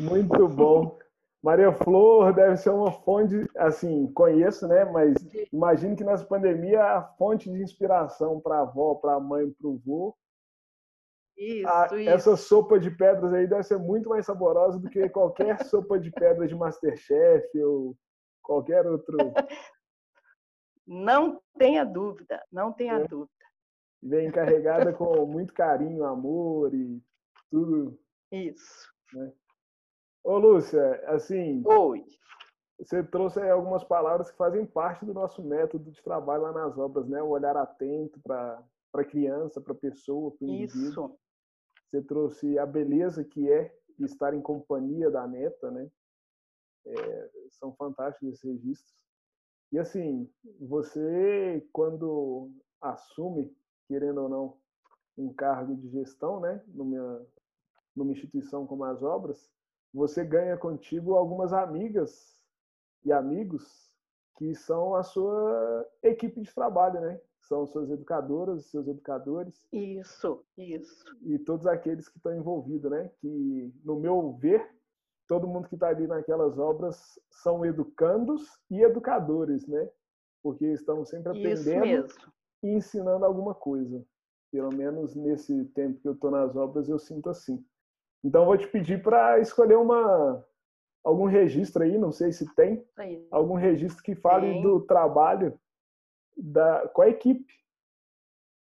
Muito 0.00 0.46
bom. 0.48 0.98
Maria 1.42 1.72
Flor 1.72 2.32
deve 2.32 2.56
ser 2.56 2.70
uma 2.70 2.90
fonte, 2.90 3.48
assim, 3.56 4.12
conheço, 4.12 4.66
né? 4.66 4.84
Mas 4.84 5.14
imagino 5.52 5.94
que 5.94 6.02
nessa 6.02 6.24
pandemia 6.24 6.82
a 6.82 7.02
fonte 7.02 7.50
de 7.50 7.62
inspiração 7.62 8.40
para 8.40 8.56
a 8.56 8.62
avó, 8.62 8.96
para 8.96 9.14
a 9.14 9.20
mãe, 9.20 9.48
para 9.50 9.68
o 9.68 9.76
vô. 9.78 10.14
Isso, 11.36 11.68
a, 11.68 11.86
isso. 11.86 12.10
Essa 12.10 12.36
sopa 12.36 12.78
de 12.78 12.90
pedras 12.90 13.32
aí 13.34 13.46
deve 13.46 13.62
ser 13.62 13.78
muito 13.78 14.08
mais 14.08 14.24
saborosa 14.24 14.78
do 14.78 14.88
que 14.88 15.08
qualquer 15.08 15.58
sopa 15.66 15.98
de 15.98 16.10
pedras 16.10 16.48
de 16.48 16.54
Masterchef 16.54 17.62
ou 17.62 17.96
qualquer 18.42 18.86
outro. 18.86 19.16
Não 20.86 21.40
tenha 21.58 21.84
dúvida, 21.84 22.42
não 22.50 22.72
tenha 22.72 22.94
é. 22.94 23.06
dúvida. 23.06 23.30
Vem 24.02 24.30
carregada 24.30 24.92
com 24.92 25.26
muito 25.26 25.52
carinho, 25.52 26.04
amor 26.04 26.72
e 26.72 27.02
tudo. 27.50 27.98
Isso. 28.30 28.88
Né? 29.12 29.32
Ô, 30.22 30.38
Lúcia, 30.38 31.02
assim. 31.06 31.62
Oi. 31.66 32.04
Você 32.78 33.02
trouxe 33.02 33.40
algumas 33.40 33.82
palavras 33.82 34.30
que 34.30 34.36
fazem 34.36 34.66
parte 34.66 35.04
do 35.04 35.14
nosso 35.14 35.42
método 35.42 35.90
de 35.90 36.02
trabalho 36.02 36.42
lá 36.42 36.52
nas 36.52 36.76
obras, 36.76 37.08
né? 37.08 37.22
O 37.22 37.30
olhar 37.30 37.56
atento 37.56 38.20
para 38.22 38.62
a 38.94 39.04
criança, 39.04 39.60
para 39.60 39.72
a 39.72 39.76
pessoa, 39.76 40.30
para 40.32 40.46
o 40.46 40.50
indivíduo. 40.50 40.88
Isso. 40.88 41.18
Você 41.96 42.02
trouxe 42.02 42.58
a 42.58 42.66
beleza 42.66 43.24
que 43.24 43.50
é 43.50 43.74
estar 44.00 44.34
em 44.34 44.42
companhia 44.42 45.10
da 45.10 45.26
neta, 45.26 45.70
né? 45.70 45.90
É, 46.84 47.30
são 47.52 47.74
fantásticos 47.74 48.34
esses 48.34 48.44
registros. 48.44 48.94
E 49.72 49.78
assim, 49.78 50.30
você 50.60 51.66
quando 51.72 52.50
assume, 52.82 53.50
querendo 53.88 54.24
ou 54.24 54.28
não, 54.28 54.58
um 55.16 55.32
cargo 55.32 55.74
de 55.74 55.88
gestão, 55.88 56.38
né, 56.38 56.62
numa, 56.68 57.26
numa 57.96 58.12
instituição 58.12 58.66
como 58.66 58.84
as 58.84 59.02
obras, 59.02 59.50
você 59.92 60.22
ganha 60.22 60.58
contigo 60.58 61.14
algumas 61.14 61.54
amigas 61.54 62.44
e 63.06 63.12
amigos 63.12 63.90
que 64.36 64.54
são 64.54 64.94
a 64.94 65.02
sua 65.02 65.90
equipe 66.02 66.42
de 66.42 66.54
trabalho, 66.54 67.00
né? 67.00 67.18
São 67.48 67.64
suas 67.64 67.90
educadoras, 67.90 68.66
seus 68.66 68.88
educadores. 68.88 69.64
Isso, 69.72 70.44
isso. 70.58 71.16
E 71.22 71.38
todos 71.38 71.64
aqueles 71.66 72.08
que 72.08 72.16
estão 72.16 72.34
envolvidos, 72.36 72.90
né? 72.90 73.08
Que, 73.20 73.72
no 73.84 74.00
meu 74.00 74.32
ver, 74.32 74.68
todo 75.28 75.46
mundo 75.46 75.68
que 75.68 75.76
está 75.76 75.88
ali 75.88 76.08
naquelas 76.08 76.58
obras 76.58 77.20
são 77.30 77.64
educandos 77.64 78.42
e 78.68 78.82
educadores, 78.82 79.66
né? 79.68 79.88
Porque 80.42 80.66
estão 80.66 81.04
sempre 81.04 81.30
aprendendo 81.30 82.08
e 82.64 82.68
ensinando 82.68 83.24
alguma 83.24 83.54
coisa. 83.54 84.04
Pelo 84.50 84.74
menos 84.74 85.14
nesse 85.14 85.66
tempo 85.66 86.00
que 86.00 86.08
eu 86.08 86.14
estou 86.14 86.32
nas 86.32 86.56
obras, 86.56 86.88
eu 86.88 86.98
sinto 86.98 87.30
assim. 87.30 87.64
Então, 88.24 88.44
vou 88.44 88.58
te 88.58 88.66
pedir 88.66 89.02
para 89.02 89.38
escolher 89.38 89.76
uma 89.76 90.44
algum 91.04 91.26
registro 91.26 91.84
aí, 91.84 91.96
não 91.96 92.10
sei 92.10 92.32
se 92.32 92.52
tem, 92.56 92.84
algum 93.30 93.54
registro 93.54 94.02
que 94.02 94.16
fale 94.16 94.48
tem. 94.48 94.62
do 94.62 94.80
trabalho 94.80 95.56
da, 96.36 96.88
com 96.88 97.02
a 97.02 97.08
equipe, 97.08 97.52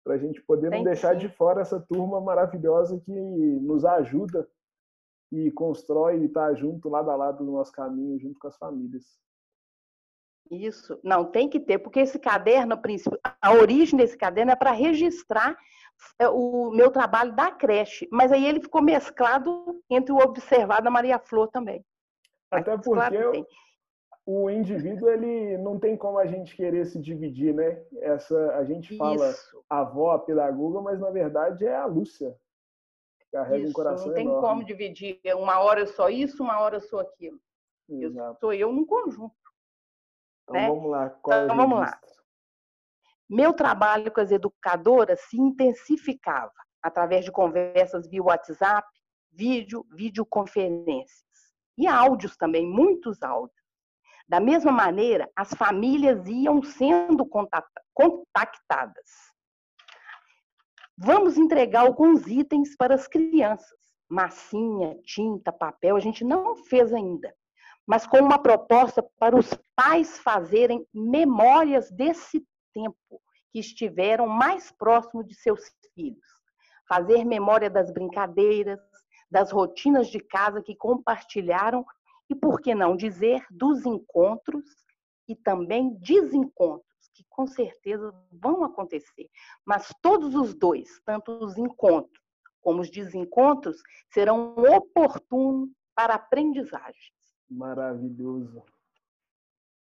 para 0.04 0.14
a 0.14 0.18
gente 0.18 0.40
poder 0.42 0.70
tem, 0.70 0.78
não 0.78 0.84
deixar 0.84 1.14
sim. 1.14 1.18
de 1.18 1.28
fora 1.28 1.62
essa 1.62 1.80
turma 1.80 2.20
maravilhosa 2.20 3.00
que 3.00 3.12
nos 3.12 3.84
ajuda 3.84 4.48
e 5.32 5.50
constrói 5.50 6.18
e 6.18 6.26
está 6.26 6.54
junto, 6.54 6.88
lado 6.88 7.10
a 7.10 7.16
lado 7.16 7.44
do 7.44 7.52
nosso 7.52 7.72
caminho, 7.72 8.20
junto 8.20 8.38
com 8.38 8.46
as 8.46 8.56
famílias. 8.56 9.18
Isso, 10.50 11.00
não, 11.02 11.24
tem 11.24 11.48
que 11.48 11.58
ter, 11.58 11.78
porque 11.78 12.00
esse 12.00 12.18
caderno, 12.18 12.78
a 13.40 13.54
origem 13.54 13.98
desse 13.98 14.16
caderno 14.16 14.52
é 14.52 14.56
para 14.56 14.72
registrar 14.72 15.56
é, 16.18 16.28
o 16.28 16.70
meu 16.70 16.90
trabalho 16.90 17.34
da 17.34 17.50
creche, 17.50 18.06
mas 18.12 18.30
aí 18.30 18.44
ele 18.46 18.60
ficou 18.60 18.82
mesclado 18.82 19.82
entre 19.88 20.12
o 20.12 20.18
observado 20.18 20.84
da 20.84 20.90
Maria 20.90 21.18
Flor 21.18 21.48
também. 21.48 21.84
Até 22.50 22.76
porque 22.76 23.46
o 24.26 24.48
indivíduo 24.48 25.10
ele 25.10 25.58
não 25.58 25.78
tem 25.78 25.96
como 25.96 26.18
a 26.18 26.26
gente 26.26 26.56
querer 26.56 26.86
se 26.86 26.98
dividir, 26.98 27.54
né? 27.54 27.84
Essa 28.00 28.56
a 28.56 28.64
gente 28.64 28.96
fala 28.96 29.30
Isso. 29.30 29.64
avó, 29.68 30.12
a 30.12 30.18
pedagoga, 30.18 30.80
mas 30.80 30.98
na 30.98 31.10
verdade 31.10 31.66
é 31.66 31.76
a 31.76 31.86
Lúcia. 31.86 32.34
Carrega 33.30 33.58
isso, 33.64 33.70
um 33.70 33.72
coração 33.72 34.06
não 34.06 34.14
tem 34.14 34.24
enorme. 34.24 34.48
como 34.48 34.64
dividir. 34.64 35.20
Uma 35.36 35.60
hora 35.60 35.80
eu 35.80 35.86
sou 35.86 36.08
isso, 36.08 36.42
uma 36.42 36.58
hora 36.60 36.76
eu 36.76 36.80
sou 36.80 37.00
aquilo. 37.00 37.38
Exato. 37.88 38.28
Eu 38.28 38.36
sou 38.40 38.52
eu 38.52 38.72
num 38.72 38.86
conjunto. 38.86 39.34
Então 40.44 40.54
né? 40.54 40.68
vamos 40.68 40.90
lá. 40.90 41.10
Qual 41.10 41.44
então 41.44 41.56
vamos 41.56 41.80
lá. 41.80 42.00
Meu 43.28 43.52
trabalho 43.52 44.12
com 44.12 44.20
as 44.20 44.30
educadoras 44.30 45.20
se 45.22 45.36
intensificava 45.36 46.52
através 46.82 47.24
de 47.24 47.32
conversas 47.32 48.06
via 48.06 48.22
WhatsApp, 48.22 48.86
vídeo, 49.32 49.84
videoconferências 49.90 51.24
e 51.76 51.86
áudios 51.86 52.36
também, 52.36 52.66
muitos 52.66 53.22
áudios. 53.22 53.63
Da 54.28 54.40
mesma 54.40 54.72
maneira, 54.72 55.30
as 55.36 55.52
famílias 55.54 56.26
iam 56.26 56.62
sendo 56.62 57.26
contactadas. 57.94 59.10
Vamos 60.96 61.36
entregar 61.36 61.80
alguns 61.80 62.26
itens 62.26 62.76
para 62.76 62.94
as 62.94 63.06
crianças. 63.06 63.78
Massinha, 64.08 64.96
tinta, 65.04 65.52
papel, 65.52 65.96
a 65.96 66.00
gente 66.00 66.24
não 66.24 66.56
fez 66.56 66.92
ainda 66.92 67.34
mas 67.86 68.06
com 68.06 68.18
uma 68.18 68.38
proposta 68.38 69.02
para 69.18 69.36
os 69.36 69.50
pais 69.76 70.18
fazerem 70.18 70.86
memórias 70.92 71.90
desse 71.90 72.44
tempo 72.72 73.20
que 73.52 73.58
estiveram 73.58 74.26
mais 74.26 74.72
próximo 74.72 75.22
de 75.22 75.34
seus 75.34 75.60
filhos. 75.94 76.26
Fazer 76.88 77.24
memória 77.24 77.70
das 77.70 77.90
brincadeiras, 77.92 78.80
das 79.30 79.50
rotinas 79.50 80.08
de 80.08 80.18
casa 80.18 80.62
que 80.62 80.74
compartilharam 80.74 81.84
e, 82.28 82.34
por 82.34 82.60
que 82.60 82.74
não 82.74 82.96
dizer, 82.96 83.44
dos 83.50 83.84
encontros 83.84 84.64
e 85.28 85.34
também 85.34 85.94
desencontros, 86.00 87.10
que 87.14 87.24
com 87.28 87.46
certeza 87.46 88.14
vão 88.32 88.64
acontecer. 88.64 89.28
Mas 89.64 89.92
todos 90.02 90.34
os 90.34 90.54
dois, 90.54 91.00
tanto 91.04 91.32
os 91.32 91.56
encontros 91.56 92.22
como 92.60 92.80
os 92.80 92.90
desencontros, 92.90 93.76
serão 94.10 94.54
oportunos 94.56 95.70
para 95.94 96.14
aprendizagem 96.14 97.14
maravilhoso. 97.54 98.62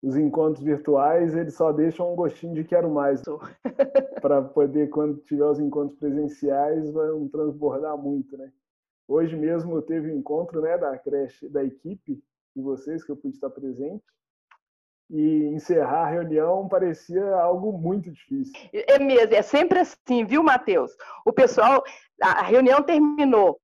Os 0.02 0.16
encontros 0.16 0.64
virtuais, 0.64 1.34
eles 1.36 1.54
só 1.54 1.70
deixam 1.72 2.12
um 2.12 2.16
gostinho 2.16 2.54
de 2.54 2.64
quero 2.64 2.90
mais. 2.90 3.22
para 4.20 4.42
poder, 4.42 4.90
quando 4.90 5.20
tiver 5.22 5.44
os 5.44 5.60
encontros 5.60 5.98
presenciais, 5.98 6.90
vão 6.90 7.28
transbordar 7.28 7.96
muito, 7.96 8.36
né? 8.36 8.52
Hoje 9.06 9.36
mesmo 9.36 9.80
teve 9.82 10.12
um 10.12 10.18
encontro 10.18 10.60
né, 10.60 10.78
da 10.78 10.96
creche, 10.96 11.48
da 11.48 11.64
equipe 11.64 12.22
de 12.54 12.62
vocês, 12.62 13.04
que 13.04 13.10
eu 13.10 13.16
pude 13.16 13.34
estar 13.34 13.50
presente. 13.50 14.04
E 15.10 15.44
encerrar 15.48 16.06
a 16.06 16.10
reunião 16.10 16.68
parecia 16.68 17.34
algo 17.36 17.72
muito 17.72 18.10
difícil. 18.10 18.54
É 18.72 18.98
mesmo, 18.98 19.34
é 19.34 19.42
sempre 19.42 19.80
assim, 19.80 20.24
viu, 20.24 20.42
Matheus? 20.42 20.96
O 21.26 21.32
pessoal, 21.32 21.82
a 22.22 22.42
reunião 22.42 22.82
terminou. 22.82 23.60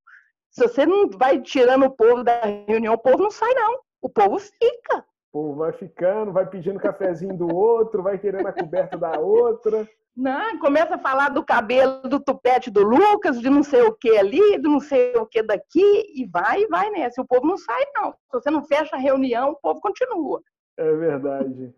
Se 0.51 0.66
você 0.66 0.85
não 0.85 1.09
vai 1.09 1.40
tirando 1.40 1.87
o 1.87 1.90
povo 1.90 2.22
da 2.22 2.40
reunião, 2.66 2.94
o 2.94 2.98
povo 2.98 3.22
não 3.22 3.31
sai, 3.31 3.53
não. 3.55 3.81
O 4.03 4.09
povo 4.09 4.38
fica. 4.38 4.98
O 4.98 5.33
povo 5.33 5.55
vai 5.55 5.72
ficando, 5.72 6.33
vai 6.33 6.46
pedindo 6.46 6.81
cafezinho 6.81 7.37
do 7.37 7.55
outro, 7.55 8.03
vai 8.03 8.18
querendo 8.18 8.46
a 8.46 8.53
coberta 8.53 8.98
da 8.98 9.18
outra. 9.18 9.88
Não, 10.18 10.59
começa 10.59 10.96
a 10.96 10.98
falar 10.98 11.28
do 11.28 11.44
cabelo 11.44 12.02
do 12.02 12.18
tupete 12.18 12.72
do 12.72 12.83
Lucas, 12.83 13.40
de 13.40 13.48
não 13.48 13.62
sei 13.62 13.83
o 13.83 13.94
que 13.94 14.18
ali, 14.18 14.61
de 14.61 14.68
não 14.68 14.81
sei 14.81 15.14
o 15.14 15.24
que 15.24 15.44
daqui, 15.44 16.12
e 16.12 16.26
vai, 16.26 16.62
e 16.62 16.66
vai 16.66 16.90
nessa. 16.90 17.22
O 17.22 17.24
povo 17.24 17.46
não 17.46 17.57
sai, 17.57 17.85
não. 17.94 18.11
Se 18.11 18.33
você 18.33 18.50
não 18.50 18.64
fecha 18.64 18.96
a 18.96 18.98
reunião, 18.98 19.52
o 19.52 19.57
povo 19.57 19.81
continua. 19.81 20.42
É 20.76 20.92
verdade. 20.92 21.72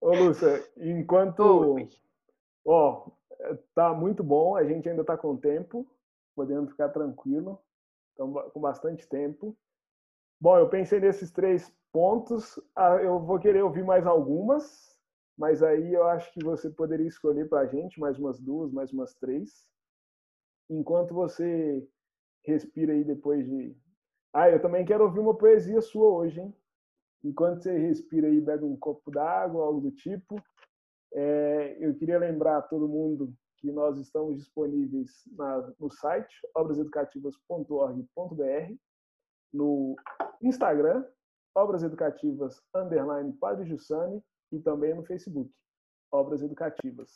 Ô, 0.00 0.10
Lúcia, 0.10 0.64
enquanto. 0.76 1.76
Ó, 2.64 3.08
tá 3.74 3.92
muito 3.92 4.22
bom, 4.22 4.54
a 4.54 4.62
gente 4.62 4.88
ainda 4.88 5.02
tá 5.02 5.16
com 5.16 5.36
tempo, 5.36 5.84
podemos 6.36 6.70
ficar 6.70 6.90
tranquilo, 6.90 7.58
estamos 8.12 8.52
com 8.52 8.60
bastante 8.60 9.04
tempo. 9.08 9.56
Bom, 10.40 10.58
eu 10.58 10.68
pensei 10.68 11.00
nesses 11.00 11.32
três 11.32 11.74
pontos. 11.92 12.56
Ah, 12.76 12.98
eu 13.02 13.18
vou 13.18 13.40
querer 13.40 13.64
ouvir 13.64 13.84
mais 13.84 14.06
algumas, 14.06 14.91
mas 15.42 15.60
aí 15.60 15.92
eu 15.92 16.06
acho 16.06 16.32
que 16.32 16.44
você 16.44 16.70
poderia 16.70 17.08
escolher 17.08 17.48
para 17.48 17.62
a 17.62 17.66
gente 17.66 17.98
mais 17.98 18.16
umas 18.16 18.38
duas, 18.38 18.70
mais 18.70 18.92
umas 18.92 19.12
três. 19.16 19.66
enquanto 20.70 21.12
você 21.12 21.84
respira 22.44 22.92
aí 22.92 23.02
depois 23.02 23.44
de. 23.44 23.76
Ah, 24.32 24.48
eu 24.48 24.62
também 24.62 24.84
quero 24.84 25.02
ouvir 25.02 25.18
uma 25.18 25.36
poesia 25.36 25.80
sua 25.80 26.08
hoje, 26.08 26.40
hein? 26.40 26.54
Enquanto 27.24 27.64
você 27.64 27.76
respira 27.76 28.28
aí, 28.28 28.40
bebe 28.40 28.64
um 28.64 28.76
copo 28.76 29.10
d'água, 29.10 29.64
algo 29.64 29.80
do 29.80 29.90
tipo. 29.90 30.40
É, 31.12 31.76
eu 31.80 31.92
queria 31.96 32.20
lembrar 32.20 32.58
a 32.58 32.62
todo 32.62 32.86
mundo 32.86 33.34
que 33.56 33.72
nós 33.72 33.98
estamos 33.98 34.36
disponíveis 34.36 35.10
na, 35.32 35.74
no 35.76 35.90
site 35.90 36.32
obraseducativas.org.br, 36.54 38.76
no 39.52 39.96
Instagram, 40.40 41.04
Obras 41.52 41.82
Educativas 41.82 42.62
underline 42.72 43.32
Padre 43.32 43.66
Jussani 43.66 44.22
e 44.52 44.60
também 44.60 44.94
no 44.94 45.04
Facebook, 45.04 45.50
Obras 46.10 46.42
Educativas. 46.42 47.12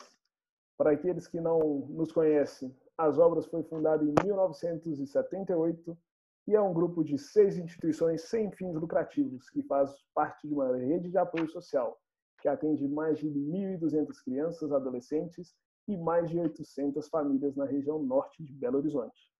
Para 0.77 0.93
aqueles 0.93 1.27
que 1.27 1.41
não 1.41 1.87
nos 1.89 2.13
conhecem, 2.13 2.75
as 2.99 3.19
obras 3.19 3.47
foi 3.47 3.63
fundada 3.63 4.05
em 4.05 4.15
1978 4.25 5.99
e 6.49 6.55
é 6.55 6.61
um 6.61 6.73
grupo 6.73 7.03
de 7.03 7.19
seis 7.19 7.59
instituições 7.59 8.23
sem 8.23 8.51
fins 8.53 8.75
lucrativos 8.75 9.49
que 9.51 9.63
faz 9.63 9.95
parte 10.15 10.47
de 10.47 10.55
uma 10.55 10.77
rede 10.77 11.11
de 11.11 11.19
apoio 11.19 11.49
social 11.49 11.99
que 12.41 12.49
atende 12.49 12.87
mais 12.87 13.19
de 13.19 13.29
1.200 13.29 14.23
crianças, 14.23 14.73
adolescentes 14.73 15.55
e 15.89 15.97
mais 15.97 16.29
de 16.31 16.39
800 16.39 17.09
famílias 17.09 17.57
na 17.57 17.65
região 17.65 18.03
norte 18.03 18.43
de 18.43 18.53
Belo 18.53 18.79
Horizonte. 18.79 19.31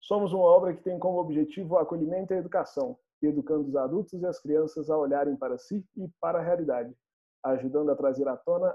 Somos 0.00 0.32
uma 0.32 0.44
obra 0.44 0.74
que 0.74 0.82
tem 0.82 0.98
como 0.98 1.18
objetivo 1.18 1.74
o 1.74 1.78
acolhimento 1.78 2.32
e 2.32 2.36
a 2.36 2.38
educação, 2.38 2.98
educando 3.22 3.68
os 3.68 3.76
adultos 3.76 4.20
e 4.20 4.26
as 4.26 4.40
crianças 4.40 4.90
a 4.90 4.96
olharem 4.96 5.36
para 5.36 5.58
si 5.58 5.86
e 5.96 6.08
para 6.20 6.38
a 6.38 6.42
realidade, 6.42 6.94
ajudando 7.42 7.90
a 7.90 7.96
trazer 7.96 8.26
à 8.28 8.36
tona 8.36 8.74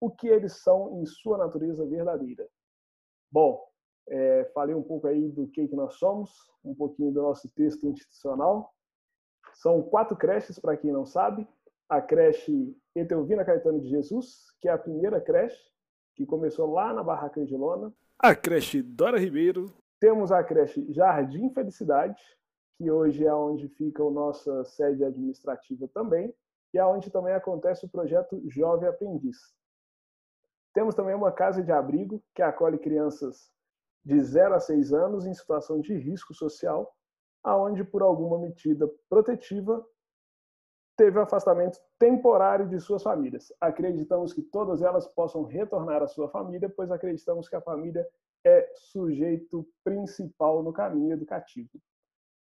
o 0.00 0.10
que 0.10 0.28
eles 0.28 0.62
são 0.62 1.00
em 1.00 1.06
sua 1.06 1.38
natureza 1.38 1.86
verdadeira. 1.86 2.46
Bom, 3.30 3.64
é, 4.08 4.44
falei 4.54 4.74
um 4.74 4.82
pouco 4.82 5.06
aí 5.06 5.28
do 5.30 5.46
que, 5.48 5.66
que 5.66 5.74
nós 5.74 5.94
somos, 5.94 6.30
um 6.64 6.74
pouquinho 6.74 7.12
do 7.12 7.22
nosso 7.22 7.48
texto 7.50 7.86
institucional. 7.86 8.72
São 9.54 9.82
quatro 9.82 10.16
creches, 10.16 10.58
para 10.58 10.76
quem 10.76 10.92
não 10.92 11.06
sabe. 11.06 11.48
A 11.88 12.00
creche 12.00 12.76
Etelvina 12.94 13.44
Caetano 13.44 13.80
de 13.80 13.88
Jesus, 13.88 14.46
que 14.60 14.68
é 14.68 14.72
a 14.72 14.78
primeira 14.78 15.20
creche, 15.20 15.58
que 16.14 16.26
começou 16.26 16.72
lá 16.72 16.92
na 16.92 17.02
Barraca 17.02 17.40
Angelona. 17.40 17.92
A 18.18 18.34
creche 18.34 18.82
Dora 18.82 19.18
Ribeiro. 19.18 19.72
Temos 20.00 20.30
a 20.30 20.42
creche 20.42 20.92
Jardim 20.92 21.50
Felicidade, 21.50 22.20
que 22.76 22.90
hoje 22.90 23.24
é 23.24 23.34
onde 23.34 23.68
fica 23.68 24.02
a 24.02 24.10
nossa 24.10 24.64
sede 24.64 25.04
administrativa 25.04 25.88
também, 25.88 26.34
e 26.74 26.78
é 26.78 26.84
onde 26.84 27.08
também 27.08 27.32
acontece 27.32 27.86
o 27.86 27.88
projeto 27.88 28.42
Jovem 28.50 28.88
Aprendiz. 28.88 29.54
Temos 30.74 30.96
também 30.96 31.14
uma 31.14 31.30
casa 31.30 31.62
de 31.62 31.70
abrigo, 31.70 32.20
que 32.34 32.42
acolhe 32.42 32.76
crianças 32.78 33.48
de 34.04 34.20
0 34.20 34.56
a 34.56 34.60
6 34.60 34.92
anos 34.92 35.24
em 35.24 35.32
situação 35.32 35.80
de 35.80 35.96
risco 35.96 36.34
social, 36.34 36.92
aonde 37.44 37.84
por 37.84 38.02
alguma 38.02 38.38
medida 38.40 38.90
protetiva 39.08 39.86
teve 40.96 41.18
afastamento 41.20 41.78
temporário 41.96 42.68
de 42.68 42.80
suas 42.80 43.04
famílias. 43.04 43.52
Acreditamos 43.60 44.32
que 44.32 44.42
todas 44.42 44.82
elas 44.82 45.06
possam 45.06 45.44
retornar 45.44 46.02
à 46.02 46.08
sua 46.08 46.28
família, 46.28 46.68
pois 46.68 46.90
acreditamos 46.90 47.48
que 47.48 47.54
a 47.54 47.60
família 47.60 48.04
é 48.44 48.68
sujeito 48.74 49.66
principal 49.84 50.62
no 50.62 50.72
caminho 50.72 51.12
educativo. 51.12 51.70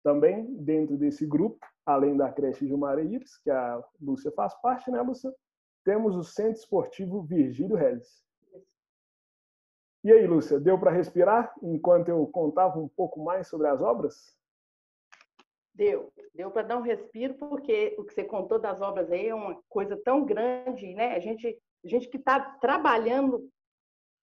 Também, 0.07 0.55
dentro 0.62 0.97
desse 0.97 1.27
grupo, 1.27 1.66
além 1.85 2.16
da 2.16 2.33
creche 2.33 2.64
Gilmar 2.64 2.97
Eires, 2.97 3.38
que 3.38 3.51
a 3.51 3.83
Lúcia 4.01 4.31
faz 4.31 4.55
parte, 4.61 4.88
né, 4.88 5.03
Lúcia? 5.03 5.35
Temos 5.85 6.14
o 6.14 6.23
Centro 6.23 6.61
Esportivo 6.61 7.25
Virgílio 7.25 7.75
Reis. 7.75 8.25
E 10.05 10.12
aí, 10.12 10.25
Lúcia, 10.25 10.61
deu 10.61 10.79
para 10.79 10.92
respirar 10.92 11.53
enquanto 11.61 12.09
eu 12.09 12.25
contava 12.29 12.79
um 12.79 12.87
pouco 12.87 13.19
mais 13.19 13.49
sobre 13.49 13.66
as 13.66 13.83
obras? 13.83 14.38
Deu, 15.75 16.12
deu 16.33 16.53
para 16.53 16.62
dar 16.62 16.77
um 16.77 16.83
respiro, 16.83 17.35
porque 17.35 17.97
o 17.99 18.05
que 18.05 18.14
você 18.14 18.23
contou 18.23 18.61
das 18.61 18.81
obras 18.81 19.11
aí 19.11 19.27
é 19.27 19.35
uma 19.35 19.61
coisa 19.69 19.97
tão 19.97 20.25
grande, 20.25 20.95
né? 20.95 21.16
A 21.16 21.19
gente, 21.19 21.61
a 21.85 21.88
gente 21.88 22.09
que 22.09 22.16
está 22.16 22.38
trabalhando 22.61 23.51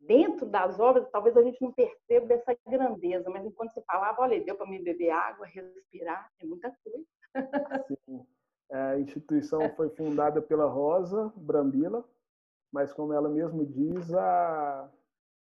dentro 0.08 0.46
das 0.46 0.80
obras, 0.80 1.10
talvez 1.12 1.36
a 1.38 1.44
gente 1.44 1.62
não 1.62 1.72
perceba 1.72 2.34
essa 2.34 2.56
grandeza, 2.68 3.30
mas 3.30 3.46
enquanto 3.46 3.74
você 3.74 3.82
falava, 3.82 4.22
olha, 4.22 4.44
deu 4.44 4.56
para 4.56 4.70
me 4.70 4.82
beber 4.82 5.12
água, 5.12 5.46
respirar, 5.46 6.30
é 6.39 6.46
muita 6.46 6.76
coisa. 6.84 7.06
Sim. 7.88 8.26
É, 8.72 8.78
a 8.78 9.00
instituição 9.00 9.70
foi 9.76 9.89
fundada 9.89 10.42
pela 10.42 10.66
Rosa 10.66 11.32
Brambila, 11.36 12.04
mas 12.72 12.92
como 12.92 13.13
ela 13.13 13.30
mesma 13.30 13.66
diz, 13.66 14.13
a, 14.13 14.89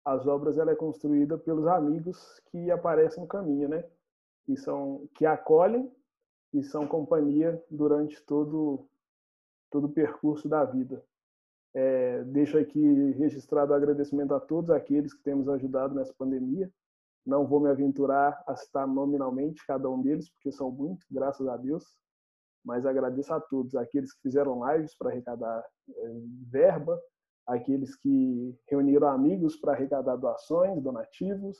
as 0.05 0.27
obras 0.27 0.59
ela 0.59 0.73
é 0.73 0.77
construída 0.77 1.39
pelos 1.39 1.67
amigos 1.67 2.41
que 2.51 2.71
aparecem 2.71 3.23
no 3.23 3.29
caminho, 3.29 3.69
né? 3.69 3.85
Que 4.45 4.57
são 4.57 5.09
que 5.15 5.25
acolhem 5.25 5.91
e 6.53 6.63
são 6.63 6.87
companhia 6.87 7.63
durante 7.71 8.21
todo, 8.23 8.87
todo 9.71 9.87
o 9.87 9.93
percurso 9.93 10.49
da 10.49 10.65
vida. 10.65 11.03
É, 11.75 12.23
deixo 12.25 12.59
aqui 12.59 13.13
registrado 13.13 13.73
o 13.73 13.75
agradecimento 13.75 14.35
a 14.35 14.41
todos 14.41 14.71
aqueles 14.71 15.15
que 15.15 15.23
temos 15.23 15.49
ajudado 15.49 15.95
nessa 15.95 16.13
pandemia. 16.15 16.71
Não 17.25 17.47
vou 17.47 17.61
me 17.61 17.71
aventurar 17.71 18.43
a 18.47 18.57
citar 18.57 18.87
nominalmente 18.87 19.65
cada 19.67 19.89
um 19.89 20.03
deles, 20.03 20.29
porque 20.31 20.53
são 20.53 20.71
muitos, 20.71 21.07
graças 21.11 21.47
a 21.49 21.57
Deus. 21.57 21.85
Mas 22.65 22.85
agradeço 22.85 23.33
a 23.33 23.41
todos, 23.41 23.75
aqueles 23.75 24.13
que 24.13 24.23
fizeram 24.23 24.61
lives 24.73 24.95
para 24.97 25.11
arrecadar 25.11 25.65
é, 25.89 26.13
verba, 26.49 27.01
aqueles 27.47 27.97
que 27.97 28.57
reuniram 28.69 29.09
amigos 29.09 29.57
para 29.57 29.73
arrecadar 29.73 30.17
doações, 30.17 30.81
donativos, 30.83 31.59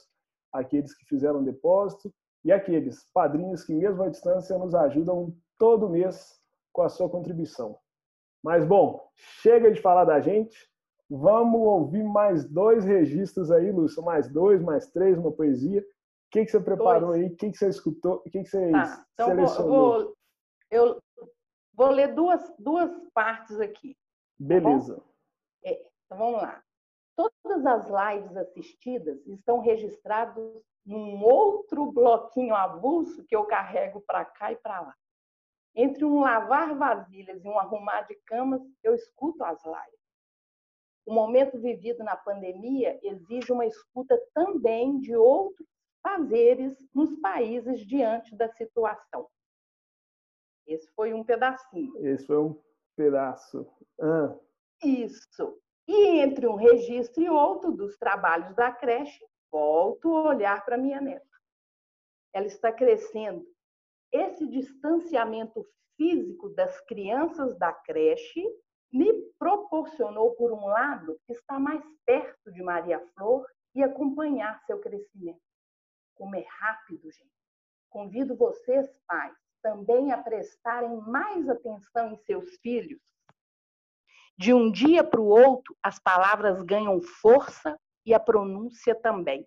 aqueles 0.53 0.95
que 0.95 1.05
fizeram 1.07 1.43
depósito 1.43 2.13
e 2.45 2.53
aqueles 2.53 3.05
padrinhos 3.13 3.65
que, 3.65 3.75
mesmo 3.75 4.03
à 4.03 4.09
distância, 4.09 4.59
nos 4.59 4.75
ajudam 4.75 5.35
todo 5.59 5.89
mês 5.89 6.41
com 6.73 6.83
a 6.83 6.89
sua 6.89 7.09
contribuição. 7.09 7.79
Mas, 8.43 8.65
bom, 8.65 9.09
chega 9.41 9.71
de 9.71 9.81
falar 9.81 10.05
da 10.05 10.21
gente. 10.21 10.57
Vamos 11.09 11.61
ouvir 11.61 12.03
mais 12.03 12.49
dois 12.49 12.85
registros 12.85 13.51
aí, 13.51 13.71
Lúcio. 13.71 14.03
Mais 14.03 14.29
dois, 14.29 14.63
mais 14.63 14.87
três, 14.91 15.19
uma 15.19 15.31
poesia. 15.31 15.81
O 15.81 15.85
que, 16.31 16.45
que 16.45 16.51
você 16.51 16.61
preparou 16.61 17.11
dois. 17.11 17.23
aí? 17.23 17.29
O 17.29 17.37
que, 17.37 17.51
que 17.51 17.59
você 17.59 17.69
escutou? 17.69 18.23
O 18.25 18.31
que, 18.31 18.43
que 18.43 18.49
você 18.49 18.71
tá, 18.71 19.07
então 19.13 19.27
selecionou? 19.29 19.71
Vou, 19.71 20.17
eu 20.71 21.03
vou 21.75 21.91
ler 21.91 22.15
duas, 22.15 22.41
duas 22.59 22.91
partes 23.13 23.61
aqui. 23.61 23.95
Tá 23.95 24.01
Beleza. 24.39 24.97
Tá 24.97 25.03
é, 25.65 25.87
então, 26.07 26.19
vamos 26.19 26.43
lá. 26.43 26.63
Todas 27.15 27.67
as 27.67 27.87
lives 27.87 28.37
assistidas 28.37 29.27
estão 29.27 29.61
registradas 29.61 30.63
num 30.85 31.23
outro 31.23 31.93
bloquinho 31.93 32.55
avulso 32.55 33.25
que 33.25 33.37
eu 33.37 33.45
carrego 33.45 34.01
para 34.01 34.25
cá 34.25 34.51
e 34.51 34.57
para 34.57 34.81
lá. 34.81 34.97
Entre 35.75 36.05
um 36.05 36.21
lavar 36.21 36.77
vasilhas 36.77 37.43
e 37.45 37.49
um 37.49 37.59
arrumar 37.59 38.03
de 38.03 38.15
camas, 38.27 38.61
eu 38.83 38.95
escuto 38.95 39.43
as 39.43 39.63
lives. 39.65 40.03
O 41.07 41.15
momento 41.15 41.59
vivido 41.59 42.05
na 42.05 42.17
pandemia 42.17 42.99
exige 43.03 43.53
uma 43.53 43.67
escuta 43.67 44.21
também 44.35 45.01
de 45.01 45.17
outros 45.17 45.67
fazeres 46.03 46.77
nos 46.95 47.15
países 47.21 47.87
diante 47.87 48.35
da 48.37 48.49
situação. 48.53 49.29
Esse 50.67 50.91
foi 50.93 51.13
um 51.13 51.25
pedacinho. 51.25 52.07
Esse 52.07 52.27
foi 52.27 52.39
um 52.39 52.61
pedaço. 52.97 53.67
Ah. 54.01 54.37
Isso. 54.85 55.59
E 55.89 56.21
entre 56.21 56.47
um 56.47 56.55
registro 56.55 57.23
e 57.23 57.29
outro 57.29 57.73
dos 57.73 57.97
trabalhos 57.99 58.55
da 58.55 58.71
creche, 58.71 59.25
volto 59.51 60.17
a 60.17 60.29
olhar 60.29 60.65
para 60.65 60.79
minha 60.79 61.01
neta. 61.01 61.27
Ela 62.33 62.47
está 62.47 62.73
crescendo. 62.73 63.45
Esse 64.13 64.47
distanciamento 64.47 65.67
físico 65.97 66.51
das 66.51 66.81
crianças 66.83 67.57
da 67.59 67.73
creche 67.73 68.45
me 68.93 69.11
proporcionou, 69.39 70.35
por 70.35 70.53
um 70.53 70.67
lado, 70.67 71.19
estar 71.29 71.59
mais 71.59 71.83
perto 72.05 72.53
de 72.53 72.63
Maria 72.63 73.01
Flor 73.17 73.47
e 73.75 73.83
acompanhar 73.83 74.61
seu 74.67 74.79
crescimento. 74.81 75.41
Como 76.15 76.37
é 76.37 76.45
rápido, 76.47 77.11
gente. 77.11 77.33
Convido 77.89 78.37
vocês, 78.37 78.87
pais, 79.07 79.35
também 79.63 80.13
a 80.13 80.23
prestarem 80.23 81.01
mais 81.01 81.49
atenção 81.49 82.13
em 82.13 82.17
seus 82.19 82.55
filhos. 82.57 83.01
De 84.37 84.53
um 84.53 84.71
dia 84.71 85.03
para 85.05 85.21
o 85.21 85.27
outro, 85.27 85.77
as 85.83 85.99
palavras 85.99 86.63
ganham 86.63 87.01
força 87.01 87.79
e 88.05 88.13
a 88.13 88.21
pronúncia 88.21 88.95
também. 88.95 89.47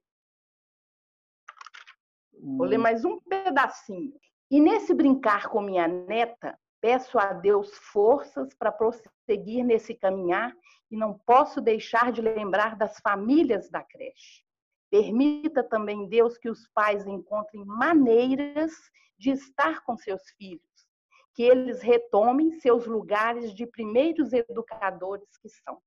Vou 2.34 2.66
ler 2.66 2.80
hum. 2.80 2.84
mais 2.84 3.04
um 3.04 3.20
pedacinho. 3.20 4.14
E 4.50 4.60
nesse 4.60 4.94
brincar 4.94 5.50
com 5.50 5.62
minha 5.62 5.88
neta, 5.88 6.58
peço 6.80 7.18
a 7.18 7.34
Deus 7.34 7.76
forças 7.92 8.54
para 8.54 8.72
prosseguir 8.72 9.64
nesse 9.66 9.96
caminhar 9.96 10.56
e 10.92 10.96
não 10.96 11.18
posso 11.26 11.60
deixar 11.60 12.12
de 12.12 12.22
lembrar 12.22 12.76
das 12.76 13.00
famílias 13.00 13.70
da 13.70 13.84
creche. 13.84 14.44
Permita 14.90 15.64
também, 15.64 16.08
Deus, 16.08 16.38
que 16.38 16.50
os 16.50 16.68
pais 16.68 17.06
encontrem 17.08 17.66
maneiras 17.66 18.72
de 19.18 19.32
estar 19.32 19.84
com 19.84 19.98
seus 19.98 20.22
filhos, 20.38 20.88
que 21.34 21.44
eles 21.44 21.82
retomem 21.82 22.60
seus 22.60 22.86
lugares 22.86 23.54
de 23.54 23.66
primeiros 23.66 24.32
educadores 24.32 25.38
que 25.38 25.50
são. 25.50 25.82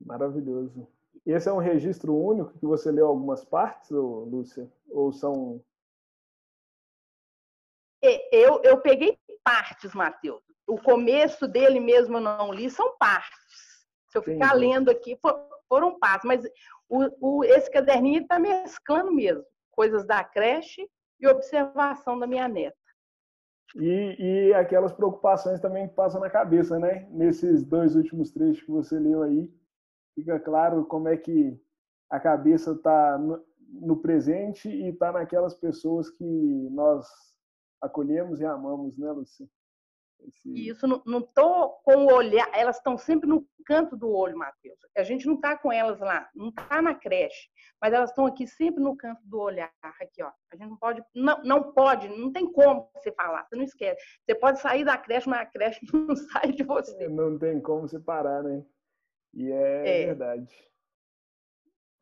Maravilhoso. 0.00 0.86
esse 1.24 1.48
é 1.48 1.52
um 1.52 1.58
registro 1.58 2.14
único 2.14 2.58
que 2.58 2.66
você 2.66 2.90
leu 2.90 3.06
algumas 3.06 3.44
partes, 3.44 3.90
Lúcia? 3.90 4.70
Ou 4.88 5.12
são. 5.12 5.64
Eu, 8.30 8.60
eu 8.62 8.80
peguei 8.80 9.18
partes, 9.42 9.94
Matheus. 9.94 10.42
O 10.66 10.78
começo 10.78 11.46
dele 11.46 11.80
mesmo 11.80 12.16
eu 12.16 12.20
não 12.20 12.52
li, 12.52 12.70
são 12.70 12.96
partes. 12.98 13.86
Se 14.08 14.18
eu 14.18 14.22
ficar 14.22 14.56
Entendi. 14.56 14.66
lendo 14.66 14.90
aqui, 14.90 15.18
foram 15.68 15.98
partes. 15.98 16.26
Mas 16.26 16.44
o, 16.88 17.08
o, 17.20 17.44
esse 17.44 17.70
caderninho 17.70 18.22
está 18.22 18.38
mesclando 18.38 19.12
mesmo 19.12 19.44
coisas 19.70 20.06
da 20.06 20.22
creche 20.22 20.88
e 21.20 21.26
observação 21.26 22.18
da 22.18 22.26
minha 22.26 22.48
neta. 22.48 22.76
E, 23.74 24.16
e 24.18 24.54
aquelas 24.54 24.92
preocupações 24.92 25.60
também 25.60 25.88
que 25.88 25.94
passam 25.94 26.20
na 26.20 26.30
cabeça, 26.30 26.78
né? 26.78 27.08
Nesses 27.10 27.64
dois 27.64 27.96
últimos 27.96 28.30
trechos 28.30 28.62
que 28.62 28.70
você 28.70 28.98
leu 28.98 29.22
aí, 29.22 29.52
fica 30.14 30.38
claro 30.38 30.84
como 30.84 31.08
é 31.08 31.16
que 31.16 31.60
a 32.08 32.20
cabeça 32.20 32.72
está 32.72 33.18
no, 33.18 33.44
no, 33.68 33.96
presente 33.96 34.68
e 34.68 34.90
está 34.90 35.10
naquelas 35.10 35.54
pessoas 35.54 36.08
que 36.08 36.68
nós 36.70 37.04
acolhemos 37.84 38.40
e 38.40 38.44
amamos, 38.44 38.96
né, 38.96 39.10
Lucia? 39.10 39.46
Esse... 40.20 40.68
Isso, 40.70 40.86
não, 41.04 41.20
tô 41.20 41.70
com 41.84 42.06
o 42.06 42.14
olhar, 42.14 42.48
elas 42.54 42.76
estão 42.76 42.96
sempre 42.96 43.28
no 43.28 43.46
canto 43.66 43.96
do 43.96 44.08
olho, 44.08 44.38
Matheus. 44.38 44.78
A 44.96 45.02
gente 45.02 45.26
não 45.26 45.34
está 45.34 45.56
com 45.56 45.70
elas 45.70 46.00
lá, 46.00 46.28
não 46.34 46.48
está 46.48 46.80
na 46.80 46.94
creche, 46.94 47.48
mas 47.80 47.92
elas 47.92 48.10
estão 48.10 48.26
aqui 48.26 48.46
sempre 48.46 48.82
no 48.82 48.96
canto 48.96 49.20
do 49.24 49.38
olhar, 49.38 49.70
aqui, 49.82 50.22
ó. 50.22 50.30
A 50.52 50.56
gente 50.56 50.68
não 50.68 50.76
pode, 50.76 51.02
não, 51.14 51.42
não 51.42 51.72
pode, 51.72 52.08
não 52.08 52.32
tem 52.32 52.50
como 52.50 52.88
você 52.94 53.12
falar, 53.12 53.46
você 53.46 53.56
não 53.56 53.64
esquece. 53.64 54.00
Você 54.24 54.34
pode 54.34 54.60
sair 54.60 54.84
da 54.84 54.96
creche, 54.96 55.28
mas 55.28 55.40
a 55.40 55.46
creche 55.46 55.80
não 55.92 56.16
sai 56.16 56.52
de 56.52 56.62
você. 56.62 57.08
Não 57.08 57.38
tem 57.38 57.60
como 57.60 57.88
separar, 57.88 58.42
né? 58.42 58.64
E 59.34 59.50
é, 59.50 60.02
é. 60.02 60.06
verdade. 60.06 60.54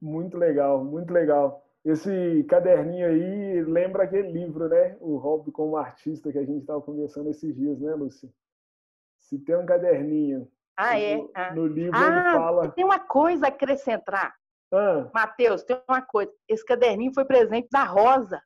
Muito 0.01 0.37
legal, 0.37 0.85
muito 0.85 1.13
legal. 1.13 1.65
Esse 1.85 2.45
caderninho 2.45 3.07
aí 3.09 3.63
lembra 3.63 4.05
aquele 4.05 4.31
livro, 4.31 4.69
né? 4.69 4.97
O 5.01 5.17
Hobby 5.17 5.51
como 5.51 5.77
artista 5.77 6.31
que 6.31 6.39
a 6.39 6.45
gente 6.45 6.61
estava 6.61 6.81
conversando 6.81 7.31
esses 7.31 7.55
dias, 7.57 7.81
né, 7.81 7.93
Lúcia? 7.95 8.29
Se 9.19 9.39
tem 9.39 9.57
um 9.57 9.67
caderninho. 9.67 10.49
Ah, 10.77 10.99
é? 10.99 11.17
No, 11.17 11.31
ah. 11.35 11.55
no 11.55 11.67
livro 11.67 11.99
ah, 11.99 12.07
ele 12.07 12.39
fala. 12.39 12.71
Tem 12.71 12.85
uma 12.85 13.01
coisa 13.01 13.47
a 13.47 13.49
acrescentar. 13.49 14.35
Ah. 14.73 15.11
Matheus, 15.13 15.65
tem 15.65 15.81
uma 15.89 16.01
coisa. 16.01 16.33
Esse 16.49 16.65
caderninho 16.65 17.13
foi 17.13 17.25
presente 17.25 17.69
da 17.71 17.85
Rosa. 17.85 18.41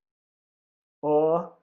Ó. 1.03 1.41
Oh. 1.41 1.57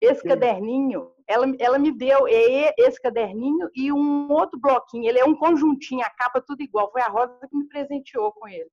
Esse 0.00 0.22
que... 0.22 0.28
caderninho, 0.28 1.10
ela, 1.26 1.46
ela 1.58 1.78
me 1.78 1.90
deu 1.90 2.28
esse 2.28 3.00
caderninho 3.00 3.68
e 3.74 3.92
um 3.92 4.30
outro 4.30 4.60
bloquinho. 4.60 5.08
Ele 5.08 5.18
é 5.18 5.24
um 5.24 5.34
conjuntinho, 5.34 6.04
a 6.04 6.10
capa 6.10 6.40
tudo 6.40 6.62
igual. 6.62 6.92
Foi 6.92 7.00
a 7.00 7.08
Rosa 7.08 7.48
que 7.48 7.56
me 7.56 7.66
presenteou 7.66 8.32
com 8.32 8.46
ele. 8.46 8.70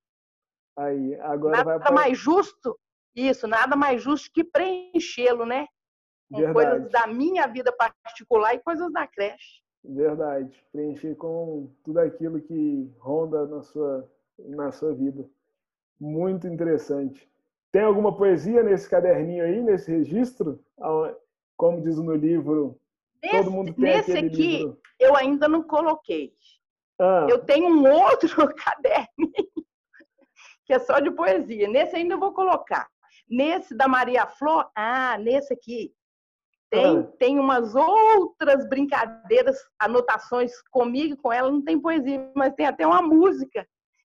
Aí, 0.76 1.16
agora 1.22 1.58
nada 1.58 1.78
vai 1.78 1.92
mais 1.92 2.18
justo, 2.18 2.78
isso, 3.16 3.48
nada 3.48 3.76
mais 3.76 4.02
justo 4.02 4.32
que 4.34 4.44
preenchê-lo, 4.44 5.46
né? 5.46 5.68
Com 6.32 6.40
Verdade. 6.40 6.54
coisas 6.54 6.92
da 6.92 7.06
minha 7.06 7.46
vida 7.48 7.72
particular 7.72 8.56
e 8.56 8.60
coisas 8.60 8.92
da 8.92 9.06
creche. 9.06 9.62
Verdade. 9.84 10.66
Preencher 10.72 11.16
com 11.16 11.70
tudo 11.84 12.00
aquilo 12.00 12.42
que 12.42 12.92
ronda 12.98 13.46
na 13.46 13.62
sua, 13.62 14.10
na 14.40 14.72
sua 14.72 14.94
vida. 14.96 15.30
Muito 16.00 16.48
interessante. 16.48 17.30
Tem 17.72 17.84
alguma 17.84 18.16
poesia 18.16 18.64
nesse 18.64 18.90
caderninho 18.90 19.44
aí, 19.44 19.62
nesse 19.62 19.92
registro? 19.92 20.64
Como 21.56 21.82
diz 21.82 21.98
no 21.98 22.16
livro, 22.16 22.80
nesse, 23.22 23.38
todo 23.38 23.52
mundo 23.52 23.74
tem 23.74 23.84
nesse 23.84 24.18
aqui, 24.18 24.58
livro. 24.58 24.80
eu 25.00 25.16
ainda 25.16 25.48
não 25.48 25.62
coloquei. 25.64 26.34
Ah. 27.00 27.28
Eu 27.30 27.44
tenho 27.46 27.68
um 27.68 27.92
outro 27.92 28.28
caderninho 28.56 29.53
que 30.66 30.74
é 30.74 30.80
só 30.80 31.00
de 31.00 31.12
poesia. 31.12 31.68
Nesse 31.68 31.96
ainda 31.96 32.16
eu 32.16 32.20
vou 32.20 32.34
colocar. 32.34 32.88
Nesse 33.30 33.76
da 33.76 33.88
Maria 33.88 34.26
Flor, 34.28 34.70
ah, 34.76 35.18
nesse 35.18 35.54
aqui, 35.54 35.94
tem, 36.70 36.98
ah. 36.98 37.04
tem 37.20 37.40
umas 37.40 37.76
outras 37.76 38.68
brincadeiras, 38.68 39.58
anotações 39.80 40.52
comigo 40.72 41.16
com 41.18 41.32
ela, 41.32 41.52
não 41.52 41.62
tem 41.62 41.80
poesia, 41.80 42.32
mas 42.36 42.54
tem 42.54 42.66
até 42.66 42.86
uma 42.86 43.02
música 43.02 43.66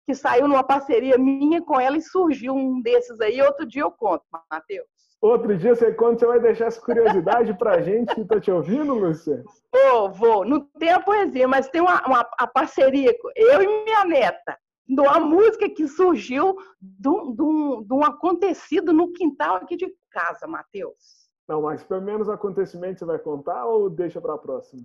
que 0.07 0.15
saiu 0.15 0.47
numa 0.47 0.63
parceria 0.63 1.17
minha 1.17 1.63
com 1.63 1.81
ela 1.81 1.97
e 1.97 2.03
surgiu 2.03 2.55
um 2.55 2.81
desses 2.81 3.21
aí. 3.21 3.41
Outro 3.41 3.67
dia 3.67 3.83
eu 3.83 3.91
conto, 3.91 4.25
Matheus. 4.51 4.87
Outro 5.21 5.57
dia 5.57 5.75
você 5.75 5.93
conta, 5.95 6.19
você 6.19 6.27
vai 6.27 6.41
deixar 6.41 6.67
essa 6.67 6.81
curiosidade 6.81 7.55
pra 7.55 7.81
gente 7.83 8.15
que 8.15 8.21
está 8.21 8.39
te 8.39 8.51
ouvindo, 8.51 8.95
Lúcia? 8.95 9.43
Vou, 9.73 10.13
vou. 10.13 10.45
Não 10.45 10.61
tem 10.79 10.91
a 10.91 11.01
poesia, 11.01 11.49
mas 11.49 11.69
tem 11.69 11.81
uma, 11.81 12.03
uma 12.07 12.29
a 12.39 12.47
parceria, 12.47 13.17
eu 13.35 13.63
e 13.63 13.85
minha 13.85 14.05
neta 14.05 14.59
de 14.87 15.01
uma 15.01 15.21
música 15.21 15.69
que 15.69 15.89
surgiu 15.89 16.57
de 16.81 17.09
um, 17.09 18.05
acontecido 18.05 18.93
no 18.93 19.13
quintal 19.13 19.57
aqui 19.57 19.77
de 19.77 19.95
casa, 20.11 20.47
Matheus. 20.47 21.31
Não, 21.49 21.63
mas 21.63 21.83
pelo 21.83 22.03
menos 22.03 22.29
o 22.29 22.33
acontecimento 22.33 22.99
você 22.99 23.05
vai 23.05 23.19
contar 23.19 23.67
ou 23.67 23.91
deixa 23.91 24.21
para 24.21 24.35
a 24.35 24.39
próxima? 24.39 24.83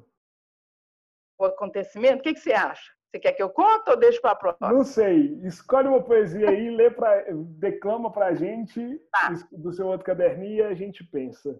O 1.37 1.45
acontecimento? 1.45 2.19
O 2.19 2.23
que, 2.23 2.33
que 2.33 2.39
você 2.39 2.53
acha? 2.53 2.91
Você 3.09 3.19
quer 3.19 3.31
que 3.33 3.41
eu 3.41 3.49
conte 3.49 3.89
ou 3.89 3.97
deixo 3.97 4.21
para 4.21 4.31
a 4.31 4.35
próxima? 4.35 4.71
Não 4.71 4.83
sei. 4.83 5.39
Escolhe 5.43 5.87
uma 5.87 6.03
poesia 6.03 6.49
aí, 6.49 6.69
lê 6.69 6.91
pra, 6.91 7.25
declama 7.57 8.11
para 8.11 8.27
a 8.27 8.35
gente 8.35 8.99
tá. 9.11 9.33
do 9.51 9.71
seu 9.73 9.87
outro 9.87 10.05
caderninho 10.05 10.57
e 10.57 10.63
a 10.63 10.73
gente 10.73 11.03
pensa. 11.03 11.59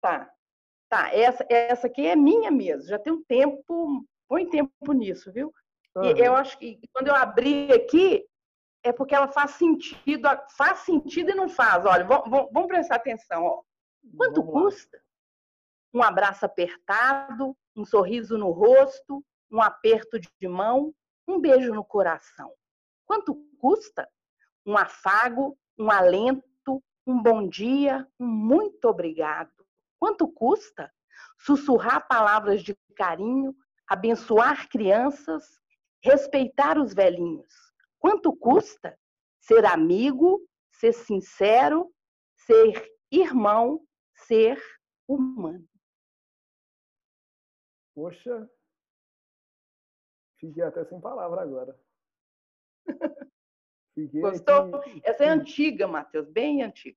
Tá. 0.00 0.30
Tá, 0.88 1.14
essa, 1.14 1.46
essa 1.48 1.86
aqui 1.86 2.06
é 2.06 2.16
minha 2.16 2.50
mesmo. 2.50 2.88
Já 2.88 2.98
tem 2.98 3.12
um 3.12 3.22
tempo, 3.22 4.04
põe 4.28 4.48
tempo 4.48 4.92
nisso, 4.92 5.30
viu? 5.32 5.52
Uhum. 5.96 6.04
E 6.04 6.20
eu 6.20 6.34
acho 6.36 6.58
que 6.58 6.80
quando 6.92 7.08
eu 7.08 7.14
abri 7.14 7.72
aqui, 7.72 8.24
é 8.82 8.92
porque 8.92 9.14
ela 9.14 9.28
faz 9.28 9.52
sentido, 9.52 10.28
faz 10.56 10.80
sentido 10.80 11.30
e 11.30 11.34
não 11.34 11.48
faz. 11.48 11.84
Olha, 11.84 12.04
vamos, 12.04 12.66
prestar 12.66 12.96
atenção. 12.96 13.44
Ó. 13.44 13.62
Quanto 14.16 14.42
custa? 14.42 15.00
Um 15.92 16.02
abraço 16.02 16.46
apertado, 16.46 17.56
um 17.76 17.84
sorriso 17.84 18.38
no 18.38 18.50
rosto, 18.50 19.24
um 19.50 19.60
aperto 19.60 20.18
de 20.18 20.48
mão, 20.48 20.94
um 21.26 21.40
beijo 21.40 21.74
no 21.74 21.84
coração. 21.84 22.52
Quanto 23.04 23.34
custa? 23.58 24.08
Um 24.64 24.78
afago, 24.78 25.58
um 25.76 25.90
alento, 25.90 26.82
um 27.06 27.20
bom 27.20 27.48
dia, 27.48 28.06
um 28.18 28.26
muito 28.26 28.86
obrigado. 28.86 29.50
Quanto 29.98 30.28
custa? 30.28 30.90
Sussurrar 31.38 32.06
palavras 32.06 32.62
de 32.62 32.76
carinho, 32.96 33.54
abençoar 33.88 34.68
crianças, 34.68 35.59
respeitar 36.02 36.78
os 36.78 36.94
velhinhos. 36.94 37.52
Quanto 37.98 38.34
custa 38.34 38.98
ser 39.38 39.64
amigo, 39.64 40.46
ser 40.72 40.92
sincero, 40.92 41.92
ser 42.34 42.90
irmão, 43.10 43.84
ser 44.14 44.60
humano? 45.06 45.68
Poxa, 47.94 48.48
fiquei 50.38 50.62
até 50.62 50.84
sem 50.84 51.00
palavra 51.00 51.42
agora. 51.42 51.78
Fiquei 53.94 54.20
Gostou? 54.20 54.76
Aqui... 54.76 55.02
Essa 55.04 55.24
é 55.24 55.28
antiga, 55.28 55.86
Matheus, 55.86 56.28
bem 56.28 56.62
antiga. 56.62 56.96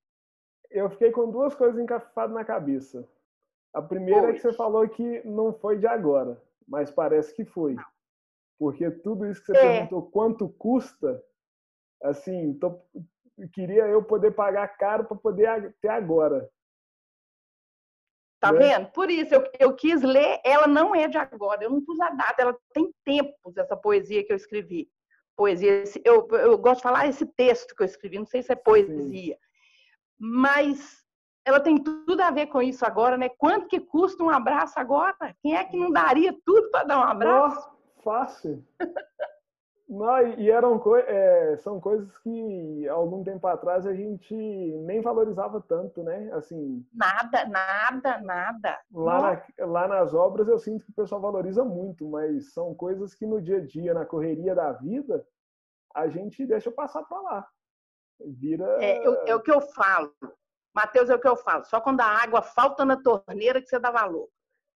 Eu 0.70 0.90
fiquei 0.92 1.12
com 1.12 1.30
duas 1.30 1.54
coisas 1.56 1.80
encafadas 1.80 2.34
na 2.34 2.46
cabeça. 2.46 3.08
A 3.74 3.82
primeira 3.82 4.22
Poxa. 4.22 4.32
é 4.32 4.36
que 4.36 4.42
você 4.42 4.54
falou 4.54 4.88
que 4.88 5.28
não 5.28 5.54
foi 5.54 5.78
de 5.78 5.88
agora, 5.88 6.42
mas 6.68 6.92
parece 6.92 7.34
que 7.36 7.44
foi. 7.44 7.74
Não. 7.74 7.93
Porque 8.64 8.90
tudo 8.90 9.26
isso 9.26 9.42
que 9.42 9.48
você 9.48 9.58
é. 9.58 9.72
perguntou, 9.74 10.10
quanto 10.10 10.48
custa, 10.48 11.22
assim, 12.02 12.54
tô, 12.54 12.80
queria 13.52 13.86
eu 13.88 14.02
poder 14.02 14.32
pagar 14.32 14.70
caro 14.78 15.04
para 15.04 15.18
poder 15.18 15.76
ter 15.82 15.90
agora. 15.90 16.50
Tá 18.40 18.54
né? 18.54 18.60
vendo? 18.60 18.90
Por 18.92 19.12
isso, 19.12 19.36
eu, 19.36 19.44
eu 19.60 19.76
quis 19.76 20.02
ler, 20.02 20.40
ela 20.46 20.66
não 20.66 20.96
é 20.96 21.10
de 21.10 21.18
agora, 21.18 21.62
eu 21.62 21.72
não 21.72 21.84
pus 21.84 22.00
a 22.00 22.12
data, 22.12 22.42
ela 22.42 22.58
tem 22.74 22.90
tempos, 23.04 23.58
essa 23.58 23.76
poesia 23.76 24.26
que 24.26 24.32
eu 24.32 24.38
escrevi. 24.38 24.90
Poesia, 25.36 25.84
eu, 26.06 26.26
eu 26.30 26.58
gosto 26.58 26.78
de 26.78 26.84
falar 26.84 27.06
esse 27.06 27.26
texto 27.26 27.76
que 27.76 27.84
eu 27.84 27.86
escrevi, 27.86 28.18
não 28.18 28.26
sei 28.26 28.44
se 28.44 28.54
é 28.54 28.56
poesia, 28.56 29.36
Sim. 29.36 29.42
mas 30.18 31.04
ela 31.46 31.60
tem 31.60 31.78
tudo 31.84 32.22
a 32.22 32.32
ver 32.32 32.48
com 32.48 32.62
isso 32.62 32.86
agora, 32.86 33.18
né? 33.18 33.28
Quanto 33.28 33.68
que 33.68 33.82
custa 33.82 34.24
um 34.24 34.30
abraço 34.30 34.80
agora? 34.80 35.36
Quem 35.42 35.54
é 35.54 35.66
que 35.66 35.76
não 35.76 35.92
daria 35.92 36.34
tudo 36.46 36.72
para 36.72 36.86
dar 36.86 37.00
um 37.00 37.04
abraço? 37.04 37.73
Fácil. 38.04 38.64
Não, 39.94 40.28
e 40.40 40.50
eram 40.50 40.82
é, 40.98 41.56
são 41.58 41.80
coisas 41.80 42.18
que 42.20 42.88
algum 42.88 43.24
tempo 43.24 43.46
atrás 43.46 43.86
a 43.86 43.94
gente 43.94 44.34
nem 44.34 45.02
valorizava 45.02 45.62
tanto, 45.62 46.02
né? 46.02 46.32
Assim. 46.34 46.84
Nada, 46.92 47.46
nada, 47.46 48.18
nada. 48.22 48.80
Lá, 48.92 49.44
na, 49.60 49.66
lá 49.66 49.88
nas 49.88 50.14
obras 50.14 50.48
eu 50.48 50.58
sinto 50.58 50.84
que 50.84 50.92
o 50.92 50.96
pessoal 50.96 51.22
valoriza 51.22 51.64
muito, 51.64 52.10
mas 52.10 52.54
são 52.54 52.74
coisas 52.74 53.14
que 53.14 53.26
no 53.26 53.40
dia 53.40 53.58
a 53.58 53.66
dia, 53.66 53.94
na 53.94 54.06
correria 54.06 54.56
da 54.56 54.72
vida, 54.72 55.24
a 55.94 56.08
gente 56.08 56.46
deixa 56.46 56.72
passar 56.72 57.04
para 57.04 57.22
lá. 57.22 57.48
Vira. 58.26 58.66
É, 58.84 59.06
eu, 59.06 59.14
é 59.28 59.36
o 59.36 59.42
que 59.42 59.52
eu 59.52 59.62
falo. 59.62 60.12
Matheus, 60.74 61.10
é 61.10 61.16
o 61.16 61.20
que 61.20 61.28
eu 61.28 61.36
falo. 61.36 61.66
Só 61.66 61.80
quando 61.80 62.02
a 62.02 62.24
água 62.24 62.42
falta 62.42 62.84
na 62.84 62.98
torneira 62.98 63.62
que 63.62 63.68
você 63.68 63.78
dá 63.78 63.92
valor. 63.92 64.28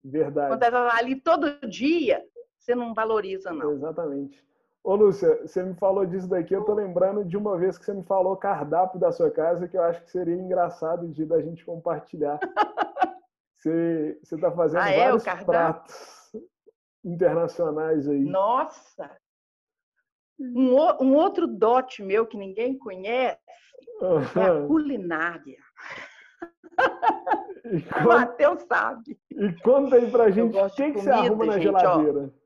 Verdade. 0.04 0.48
Quando 0.48 0.62
ela 0.62 0.90
tá 0.90 0.98
ali 0.98 1.20
todo 1.20 1.58
dia, 1.68 2.22
você 2.66 2.74
não 2.74 2.92
valoriza, 2.92 3.52
não. 3.52 3.72
Exatamente. 3.72 4.44
Ô, 4.82 4.94
Lúcia, 4.94 5.40
você 5.42 5.62
me 5.62 5.74
falou 5.74 6.04
disso 6.04 6.28
daqui, 6.28 6.54
eu 6.54 6.64
tô 6.64 6.74
lembrando 6.74 7.24
de 7.24 7.36
uma 7.36 7.56
vez 7.56 7.78
que 7.78 7.84
você 7.84 7.94
me 7.94 8.04
falou 8.04 8.36
cardápio 8.36 9.00
da 9.00 9.12
sua 9.12 9.30
casa, 9.30 9.68
que 9.68 9.76
eu 9.76 9.82
acho 9.82 10.02
que 10.02 10.10
seria 10.10 10.34
engraçado 10.34 11.08
de 11.08 11.24
da 11.24 11.40
gente 11.40 11.64
compartilhar. 11.64 12.38
Você, 13.58 14.20
você 14.22 14.38
tá 14.38 14.52
fazendo 14.52 14.82
ah, 14.82 14.90
é, 14.90 15.06
vários 15.06 15.24
pratos 15.44 16.30
internacionais 17.04 18.06
aí. 18.06 18.20
Nossa! 18.20 19.10
Um, 20.38 20.76
um, 21.02 21.14
outro 21.16 21.48
dote 21.48 22.00
meu 22.00 22.26
que 22.26 22.36
ninguém 22.36 22.78
conhece 22.78 23.40
uhum. 24.00 24.20
é 24.40 24.50
a 24.50 24.66
culinária. 24.68 25.58
O 27.66 28.04
Matheus 28.04 28.62
sabe. 28.68 29.18
E 29.32 29.52
conta 29.62 29.96
aí 29.96 30.08
pra 30.08 30.30
gente 30.30 30.56
o 30.56 30.70
que, 30.70 30.92
que 30.92 31.00
você 31.00 31.10
arruma 31.10 31.46
na 31.46 31.52
gente, 31.54 31.62
geladeira. 31.64 32.20
Ó, 32.20 32.45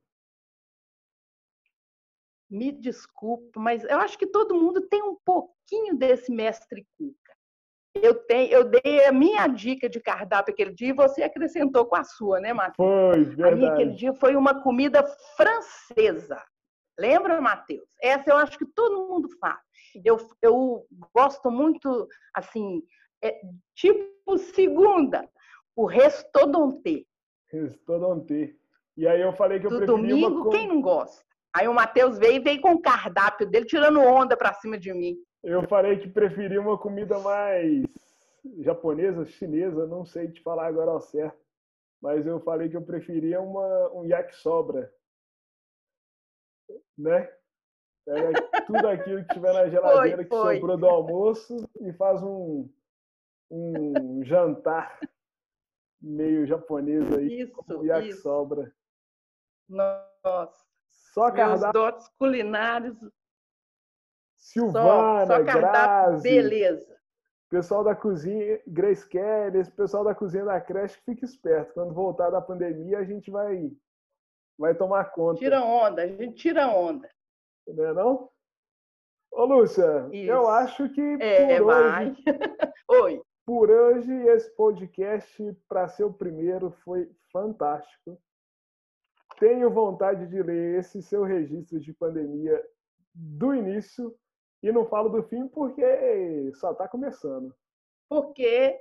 me 2.50 2.72
desculpe, 2.72 3.58
mas 3.58 3.84
eu 3.84 3.98
acho 4.00 4.18
que 4.18 4.26
todo 4.26 4.54
mundo 4.54 4.80
tem 4.88 5.02
um 5.02 5.16
pouquinho 5.24 5.96
desse 5.96 6.32
mestre 6.32 6.84
Cuca. 6.98 7.14
Eu, 7.94 8.14
tenho, 8.14 8.50
eu 8.50 8.64
dei 8.64 9.04
a 9.04 9.12
minha 9.12 9.46
dica 9.46 9.88
de 9.88 10.00
cardápio 10.00 10.52
aquele 10.52 10.72
dia 10.72 10.88
e 10.88 10.92
você 10.92 11.22
acrescentou 11.22 11.86
com 11.86 11.96
a 11.96 12.04
sua, 12.04 12.40
né, 12.40 12.52
Matheus? 12.52 12.76
Foi, 12.76 13.24
verdade. 13.24 13.52
A 13.52 13.56
minha 13.56 13.72
aquele 13.72 13.92
dia 13.92 14.12
foi 14.14 14.36
uma 14.36 14.62
comida 14.62 15.04
francesa. 15.36 16.42
Lembra, 16.98 17.40
Matheus? 17.40 17.88
Essa 18.00 18.30
eu 18.30 18.36
acho 18.36 18.58
que 18.58 18.66
todo 18.66 19.08
mundo 19.08 19.28
faz. 19.40 19.58
Eu, 20.04 20.18
eu 20.42 20.86
gosto 21.14 21.50
muito, 21.50 22.06
assim, 22.34 22.82
é, 23.22 23.40
tipo 23.74 24.38
segunda, 24.38 25.28
o 25.74 25.86
restauranté. 25.86 27.04
Restauranté. 27.50 28.54
E 28.96 29.06
aí 29.06 29.20
eu 29.20 29.32
falei 29.32 29.58
que 29.58 29.66
eu 29.66 29.70
Do 29.70 29.78
preferia 29.78 29.96
domingo, 29.96 30.42
uma... 30.42 30.50
quem 30.50 30.68
não 30.68 30.80
gosta? 30.80 31.24
Aí 31.54 31.66
o 31.66 31.74
Matheus 31.74 32.18
veio 32.18 32.36
e 32.36 32.40
veio 32.40 32.60
com 32.60 32.72
o 32.72 32.80
cardápio 32.80 33.48
dele, 33.48 33.66
tirando 33.66 34.00
onda 34.00 34.36
pra 34.36 34.54
cima 34.54 34.78
de 34.78 34.92
mim. 34.92 35.16
Eu 35.42 35.66
falei 35.66 35.98
que 35.98 36.08
preferia 36.08 36.60
uma 36.60 36.78
comida 36.78 37.18
mais 37.18 37.84
japonesa, 38.58 39.26
chinesa, 39.26 39.86
não 39.86 40.04
sei 40.04 40.30
te 40.30 40.40
falar 40.42 40.66
agora 40.66 40.90
ao 40.90 41.00
certo. 41.00 41.38
Mas 42.00 42.26
eu 42.26 42.40
falei 42.40 42.68
que 42.68 42.76
eu 42.76 42.82
preferia 42.82 43.40
uma, 43.40 43.92
um 43.92 44.04
yakisobra. 44.04 44.92
Né? 46.96 47.30
Pega 48.04 48.32
tudo 48.66 48.88
aquilo 48.88 49.24
que 49.24 49.34
tiver 49.34 49.52
na 49.52 49.68
geladeira 49.68 50.16
foi, 50.16 50.24
que 50.24 50.30
foi. 50.30 50.54
sobrou 50.56 50.78
do 50.78 50.86
almoço 50.86 51.68
e 51.80 51.92
faz 51.92 52.22
um, 52.22 52.68
um 53.50 54.24
jantar 54.24 54.98
meio 56.00 56.46
japonês 56.46 57.12
aí, 57.12 57.42
isso, 57.42 57.52
com 57.52 57.84
yakisobra. 57.84 58.72
Nossa. 59.68 60.69
Só 61.12 61.30
cardápio. 61.30 61.60
Meus 61.60 61.72
dotes 61.72 62.08
culinários. 62.18 62.96
Silvana, 64.36 65.26
só, 65.26 65.36
só 65.36 65.44
cardápio, 65.44 65.60
Grazi, 65.60 66.22
beleza. 66.22 67.00
Pessoal 67.50 67.84
da 67.84 67.94
cozinha, 67.96 68.60
Grace 68.66 69.06
Kelly, 69.08 69.58
esse 69.58 69.70
pessoal 69.72 70.04
da 70.04 70.14
cozinha 70.14 70.44
da 70.44 70.60
creche, 70.60 71.00
fica 71.04 71.24
esperto. 71.24 71.74
Quando 71.74 71.92
voltar 71.92 72.30
da 72.30 72.40
pandemia, 72.40 72.98
a 72.98 73.04
gente 73.04 73.30
vai, 73.30 73.70
vai 74.56 74.74
tomar 74.74 75.10
conta. 75.10 75.40
Tira 75.40 75.62
onda, 75.62 76.02
a 76.02 76.06
gente 76.06 76.34
tira 76.34 76.68
onda. 76.68 77.10
Não 77.66 77.84
é 77.84 77.92
não? 77.92 78.30
Ô, 79.32 79.44
Lúcia, 79.44 80.08
Isso. 80.12 80.30
eu 80.30 80.48
acho 80.48 80.88
que 80.90 81.00
é, 81.20 81.58
por 81.58 81.66
vai. 81.66 82.10
hoje... 82.10 82.24
Oi. 82.88 83.22
Por 83.44 83.68
hoje, 83.68 84.12
esse 84.28 84.48
podcast, 84.54 85.56
para 85.68 85.88
ser 85.88 86.04
o 86.04 86.12
primeiro, 86.12 86.70
foi 86.84 87.10
fantástico 87.32 88.16
tenho 89.40 89.70
vontade 89.70 90.26
de 90.26 90.42
ler 90.42 90.78
esse 90.78 91.02
seu 91.02 91.24
registro 91.24 91.80
de 91.80 91.92
pandemia 91.94 92.62
do 93.12 93.54
início 93.54 94.14
e 94.62 94.70
não 94.70 94.84
falo 94.84 95.08
do 95.08 95.22
fim 95.22 95.48
porque 95.48 96.52
só 96.54 96.72
está 96.72 96.86
começando. 96.86 97.52
Porque 98.08 98.78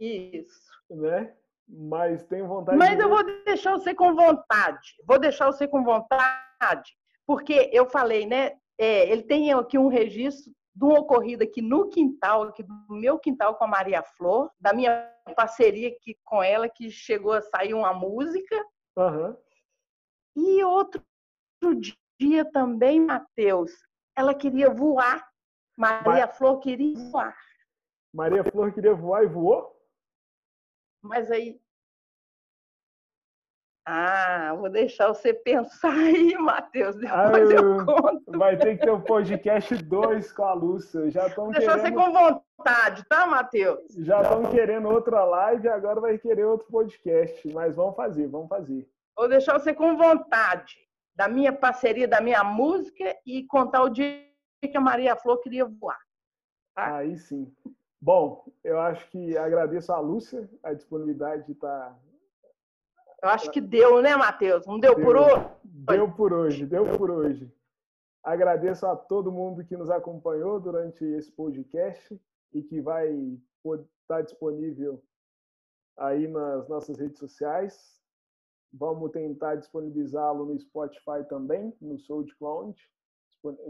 isso. 0.00 0.70
Né? 0.90 1.36
Mas 1.68 2.24
tenho 2.24 2.48
vontade 2.48 2.78
Mas 2.78 2.96
de 2.96 3.02
eu 3.02 3.08
vou 3.08 3.22
deixar 3.44 3.72
você 3.72 3.94
com 3.94 4.14
vontade. 4.14 4.96
Vou 5.06 5.18
deixar 5.18 5.46
você 5.46 5.68
com 5.68 5.84
vontade, 5.84 6.96
porque 7.26 7.70
eu 7.72 7.86
falei, 7.86 8.26
né? 8.26 8.52
É, 8.78 9.10
ele 9.10 9.22
tem 9.22 9.52
aqui 9.52 9.78
um 9.78 9.88
registro 9.88 10.52
de 10.74 10.84
uma 10.84 11.00
ocorrida 11.00 11.44
aqui 11.44 11.60
no 11.60 11.88
quintal, 11.88 12.44
aqui 12.44 12.62
do 12.62 12.74
meu 12.88 13.18
quintal 13.18 13.54
com 13.54 13.64
a 13.64 13.68
Maria 13.68 14.02
Flor, 14.02 14.50
da 14.58 14.72
minha 14.72 15.08
parceria 15.36 15.88
aqui 15.88 16.18
com 16.24 16.42
ela, 16.42 16.68
que 16.68 16.90
chegou 16.90 17.32
a 17.32 17.42
sair 17.42 17.74
uma 17.74 17.92
música, 17.92 18.56
Uhum. 18.96 19.36
E 20.36 20.64
outro 20.64 21.02
dia 22.20 22.44
também, 22.50 23.00
Mateus, 23.00 23.72
ela 24.16 24.34
queria 24.34 24.70
voar. 24.70 25.30
Maria 25.76 26.28
Flor 26.28 26.60
queria 26.60 26.96
voar. 27.10 27.36
Maria 28.14 28.44
Flor 28.44 28.72
queria 28.72 28.94
voar 28.94 29.24
e 29.24 29.28
voou? 29.28 29.74
Mas 31.02 31.30
aí. 31.30 31.60
Ah, 33.84 34.54
vou 34.54 34.70
deixar 34.70 35.08
você 35.08 35.34
pensar 35.34 35.92
aí, 35.98 36.36
Matheus. 36.36 36.94
Depois 36.96 37.50
ah, 37.50 37.54
eu, 37.54 37.78
eu 37.80 37.86
conto. 37.86 38.38
Vai 38.38 38.56
ter 38.56 38.78
que 38.78 38.84
ter 38.84 38.90
o 38.90 38.96
um 38.96 39.00
podcast 39.00 39.76
2 39.76 40.32
com 40.32 40.44
a 40.44 40.52
Lúcia. 40.52 41.10
Já 41.10 41.26
Deixa 41.26 41.50
querendo... 41.50 41.80
você 41.80 41.90
com 41.90 42.12
vontade, 42.12 42.44
tá, 42.62 43.26
Matheus? 43.26 43.94
Já 43.98 44.22
estão 44.22 44.50
querendo 44.50 44.88
outra 44.88 45.24
live, 45.24 45.68
agora 45.68 46.00
vai 46.00 46.18
querer 46.18 46.44
outro 46.44 46.66
podcast. 46.68 47.48
Mas 47.52 47.76
vamos 47.76 47.96
fazer, 47.96 48.26
vamos 48.26 48.48
fazer. 48.48 48.88
Vou 49.16 49.28
deixar 49.28 49.58
você 49.58 49.74
com 49.74 49.96
vontade 49.96 50.76
da 51.14 51.28
minha 51.28 51.52
parceria, 51.52 52.08
da 52.08 52.20
minha 52.20 52.42
música 52.42 53.16
e 53.26 53.44
contar 53.44 53.82
o 53.82 53.90
dia 53.90 54.24
que 54.60 54.76
a 54.76 54.80
Maria 54.80 55.16
Flor 55.16 55.38
queria 55.38 55.64
voar. 55.64 55.98
Tá? 56.74 56.96
Aí 56.96 57.16
sim. 57.16 57.52
Bom, 58.00 58.44
eu 58.64 58.80
acho 58.80 59.08
que 59.10 59.36
agradeço 59.36 59.92
a 59.92 60.00
Lúcia 60.00 60.48
a 60.62 60.72
disponibilidade 60.72 61.44
de 61.46 61.52
estar. 61.52 61.90
Tá 61.90 61.98
eu 63.22 63.28
acho 63.28 63.50
que 63.50 63.60
deu, 63.60 64.02
né, 64.02 64.16
Matheus? 64.16 64.66
Não 64.66 64.80
deu, 64.80 64.94
deu 64.94 65.04
por 65.04 65.16
hoje? 65.16 65.48
Deu 65.64 66.12
por 66.12 66.32
hoje, 66.32 66.66
deu 66.66 66.84
por 66.98 67.10
hoje. 67.10 67.52
Agradeço 68.24 68.86
a 68.86 68.96
todo 68.96 69.32
mundo 69.32 69.64
que 69.64 69.76
nos 69.76 69.90
acompanhou 69.90 70.58
durante 70.58 71.04
esse 71.04 71.30
podcast 71.30 72.18
e 72.52 72.62
que 72.62 72.80
vai 72.80 73.08
estar 73.10 73.86
tá 74.06 74.20
disponível 74.22 75.02
aí 75.96 76.28
nas 76.28 76.68
nossas 76.68 76.98
redes 76.98 77.18
sociais. 77.18 78.00
Vamos 78.72 79.10
tentar 79.12 79.56
disponibilizá-lo 79.56 80.46
no 80.46 80.58
Spotify 80.58 81.24
também, 81.28 81.76
no 81.80 81.98
SoundCloud. 81.98 82.74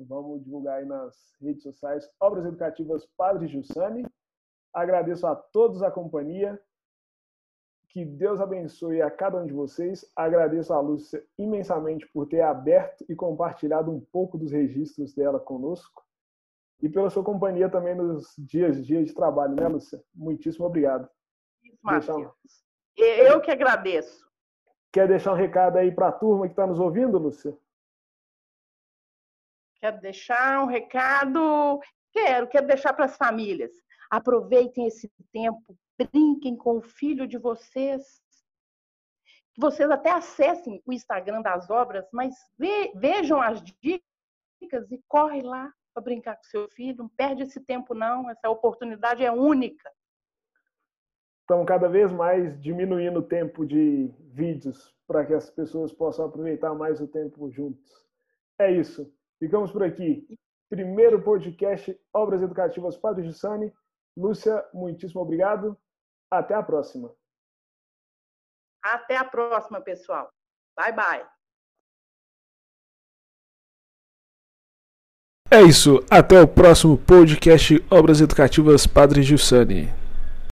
Vamos 0.07 0.45
divulgar 0.45 0.79
aí 0.79 0.85
nas 0.85 1.17
redes 1.41 1.63
sociais 1.63 2.09
Obras 2.21 2.45
Educativas 2.45 3.07
Padre 3.17 3.49
Jussani. 3.49 4.05
Agradeço 4.73 5.27
a 5.27 5.35
todos 5.35 5.83
a 5.83 5.91
companhia. 5.91 6.61
Que 7.89 8.05
Deus 8.05 8.41
abençoe 8.41 9.03
a 9.03 9.11
cada 9.11 9.39
um 9.43 9.47
de 9.47 9.53
vocês. 9.53 10.11
Agradeço 10.17 10.73
a 10.73 10.81
Lúcia 10.81 11.23
imensamente 11.39 12.07
por 12.09 12.27
ter 12.27 12.41
aberto 12.41 13.05
e 13.09 13.15
compartilhado 13.15 13.91
um 13.91 14.01
pouco 14.01 14.39
dos 14.39 14.51
registros 14.51 15.15
dela 15.15 15.39
conosco. 15.39 16.02
E 16.83 16.89
pela 16.89 17.09
sua 17.09 17.23
companhia 17.23 17.71
também 17.71 17.95
nos 17.95 18.35
dias 18.37 18.85
dias 18.85 19.07
de 19.07 19.15
trabalho, 19.15 19.55
né, 19.55 19.69
Lúcia? 19.69 20.03
Muitíssimo 20.13 20.67
obrigado. 20.67 21.09
Isso, 21.63 21.79
Deixar... 21.85 22.35
Eu 22.97 23.41
que 23.41 23.53
agradeço. 23.53 24.29
Quer 24.93 25.07
deixar 25.07 25.33
um 25.33 25.37
recado 25.37 25.79
aí 25.79 25.93
para 25.93 26.09
a 26.09 26.13
turma 26.13 26.47
que 26.47 26.53
está 26.53 26.67
nos 26.67 26.81
ouvindo, 26.81 27.19
Lúcia? 27.19 27.57
Quero 29.77 30.01
deixar 30.01 30.63
um 30.63 30.67
recado. 30.67 31.81
Quero, 32.11 32.49
quero 32.49 32.67
deixar 32.67 32.93
para 32.93 33.05
as 33.05 33.17
famílias. 33.17 33.71
Aproveitem 34.11 34.87
esse 34.87 35.11
tempo, 35.33 35.79
brinquem 35.97 36.57
com 36.57 36.79
o 36.79 36.83
filho 36.83 37.29
de 37.29 37.39
vocês. 37.39 38.21
Que 39.55 39.61
vocês 39.61 39.89
até 39.89 40.11
acessem 40.11 40.83
o 40.85 40.93
Instagram 40.93 41.43
das 41.43 41.71
obras, 41.71 42.07
mas 42.13 42.35
vejam 42.95 43.41
as 43.41 43.63
dicas 43.81 44.91
e 44.91 45.01
corre 45.09 45.43
lá 45.43 45.73
para 45.93 46.03
brincar 46.03 46.37
com 46.37 46.45
seu 46.45 46.69
filho. 46.69 46.99
Não 46.99 47.09
perde 47.09 47.43
esse 47.43 47.61
tempo, 47.61 47.95
não. 47.95 48.29
Essa 48.31 48.49
oportunidade 48.49 49.25
é 49.25 49.31
única 49.31 49.91
estão 51.53 51.65
cada 51.67 51.89
vez 51.89 52.11
mais 52.11 52.59
diminuindo 52.61 53.19
o 53.19 53.29
tempo 53.29 53.67
de 53.67 54.11
vídeos 54.33 54.95
para 55.07 55.27
que 55.27 55.35
as 55.35 55.51
pessoas 55.51 55.93
possam 55.93 56.25
aproveitar 56.25 56.75
mais 56.75 57.01
o 57.01 57.07
tempo 57.07 57.51
juntos. 57.51 58.07
É 58.59 58.71
isso. 58.71 59.13
Ficamos 59.39 59.71
por 59.71 59.83
aqui. 59.83 60.27
Primeiro 60.71 61.23
podcast 61.23 62.01
Obras 62.15 62.41
Educativas 62.41 62.97
Padre 62.97 63.25
Jussani. 63.25 63.73
Lúcia, 64.17 64.65
muitíssimo 64.73 65.21
obrigado. 65.21 65.77
Até 66.31 66.55
a 66.55 66.63
próxima. 66.63 67.15
Até 68.83 69.17
a 69.17 69.25
próxima, 69.25 69.81
pessoal. 69.81 70.33
Bye, 70.77 70.93
bye. 70.93 71.32
É 75.53 75.61
isso. 75.61 76.03
Até 76.09 76.41
o 76.41 76.47
próximo 76.47 76.97
podcast 76.97 77.79
Obras 77.91 78.23
Educativas 78.23 78.87
Padre 78.87 79.23
Jussani. 79.23 79.91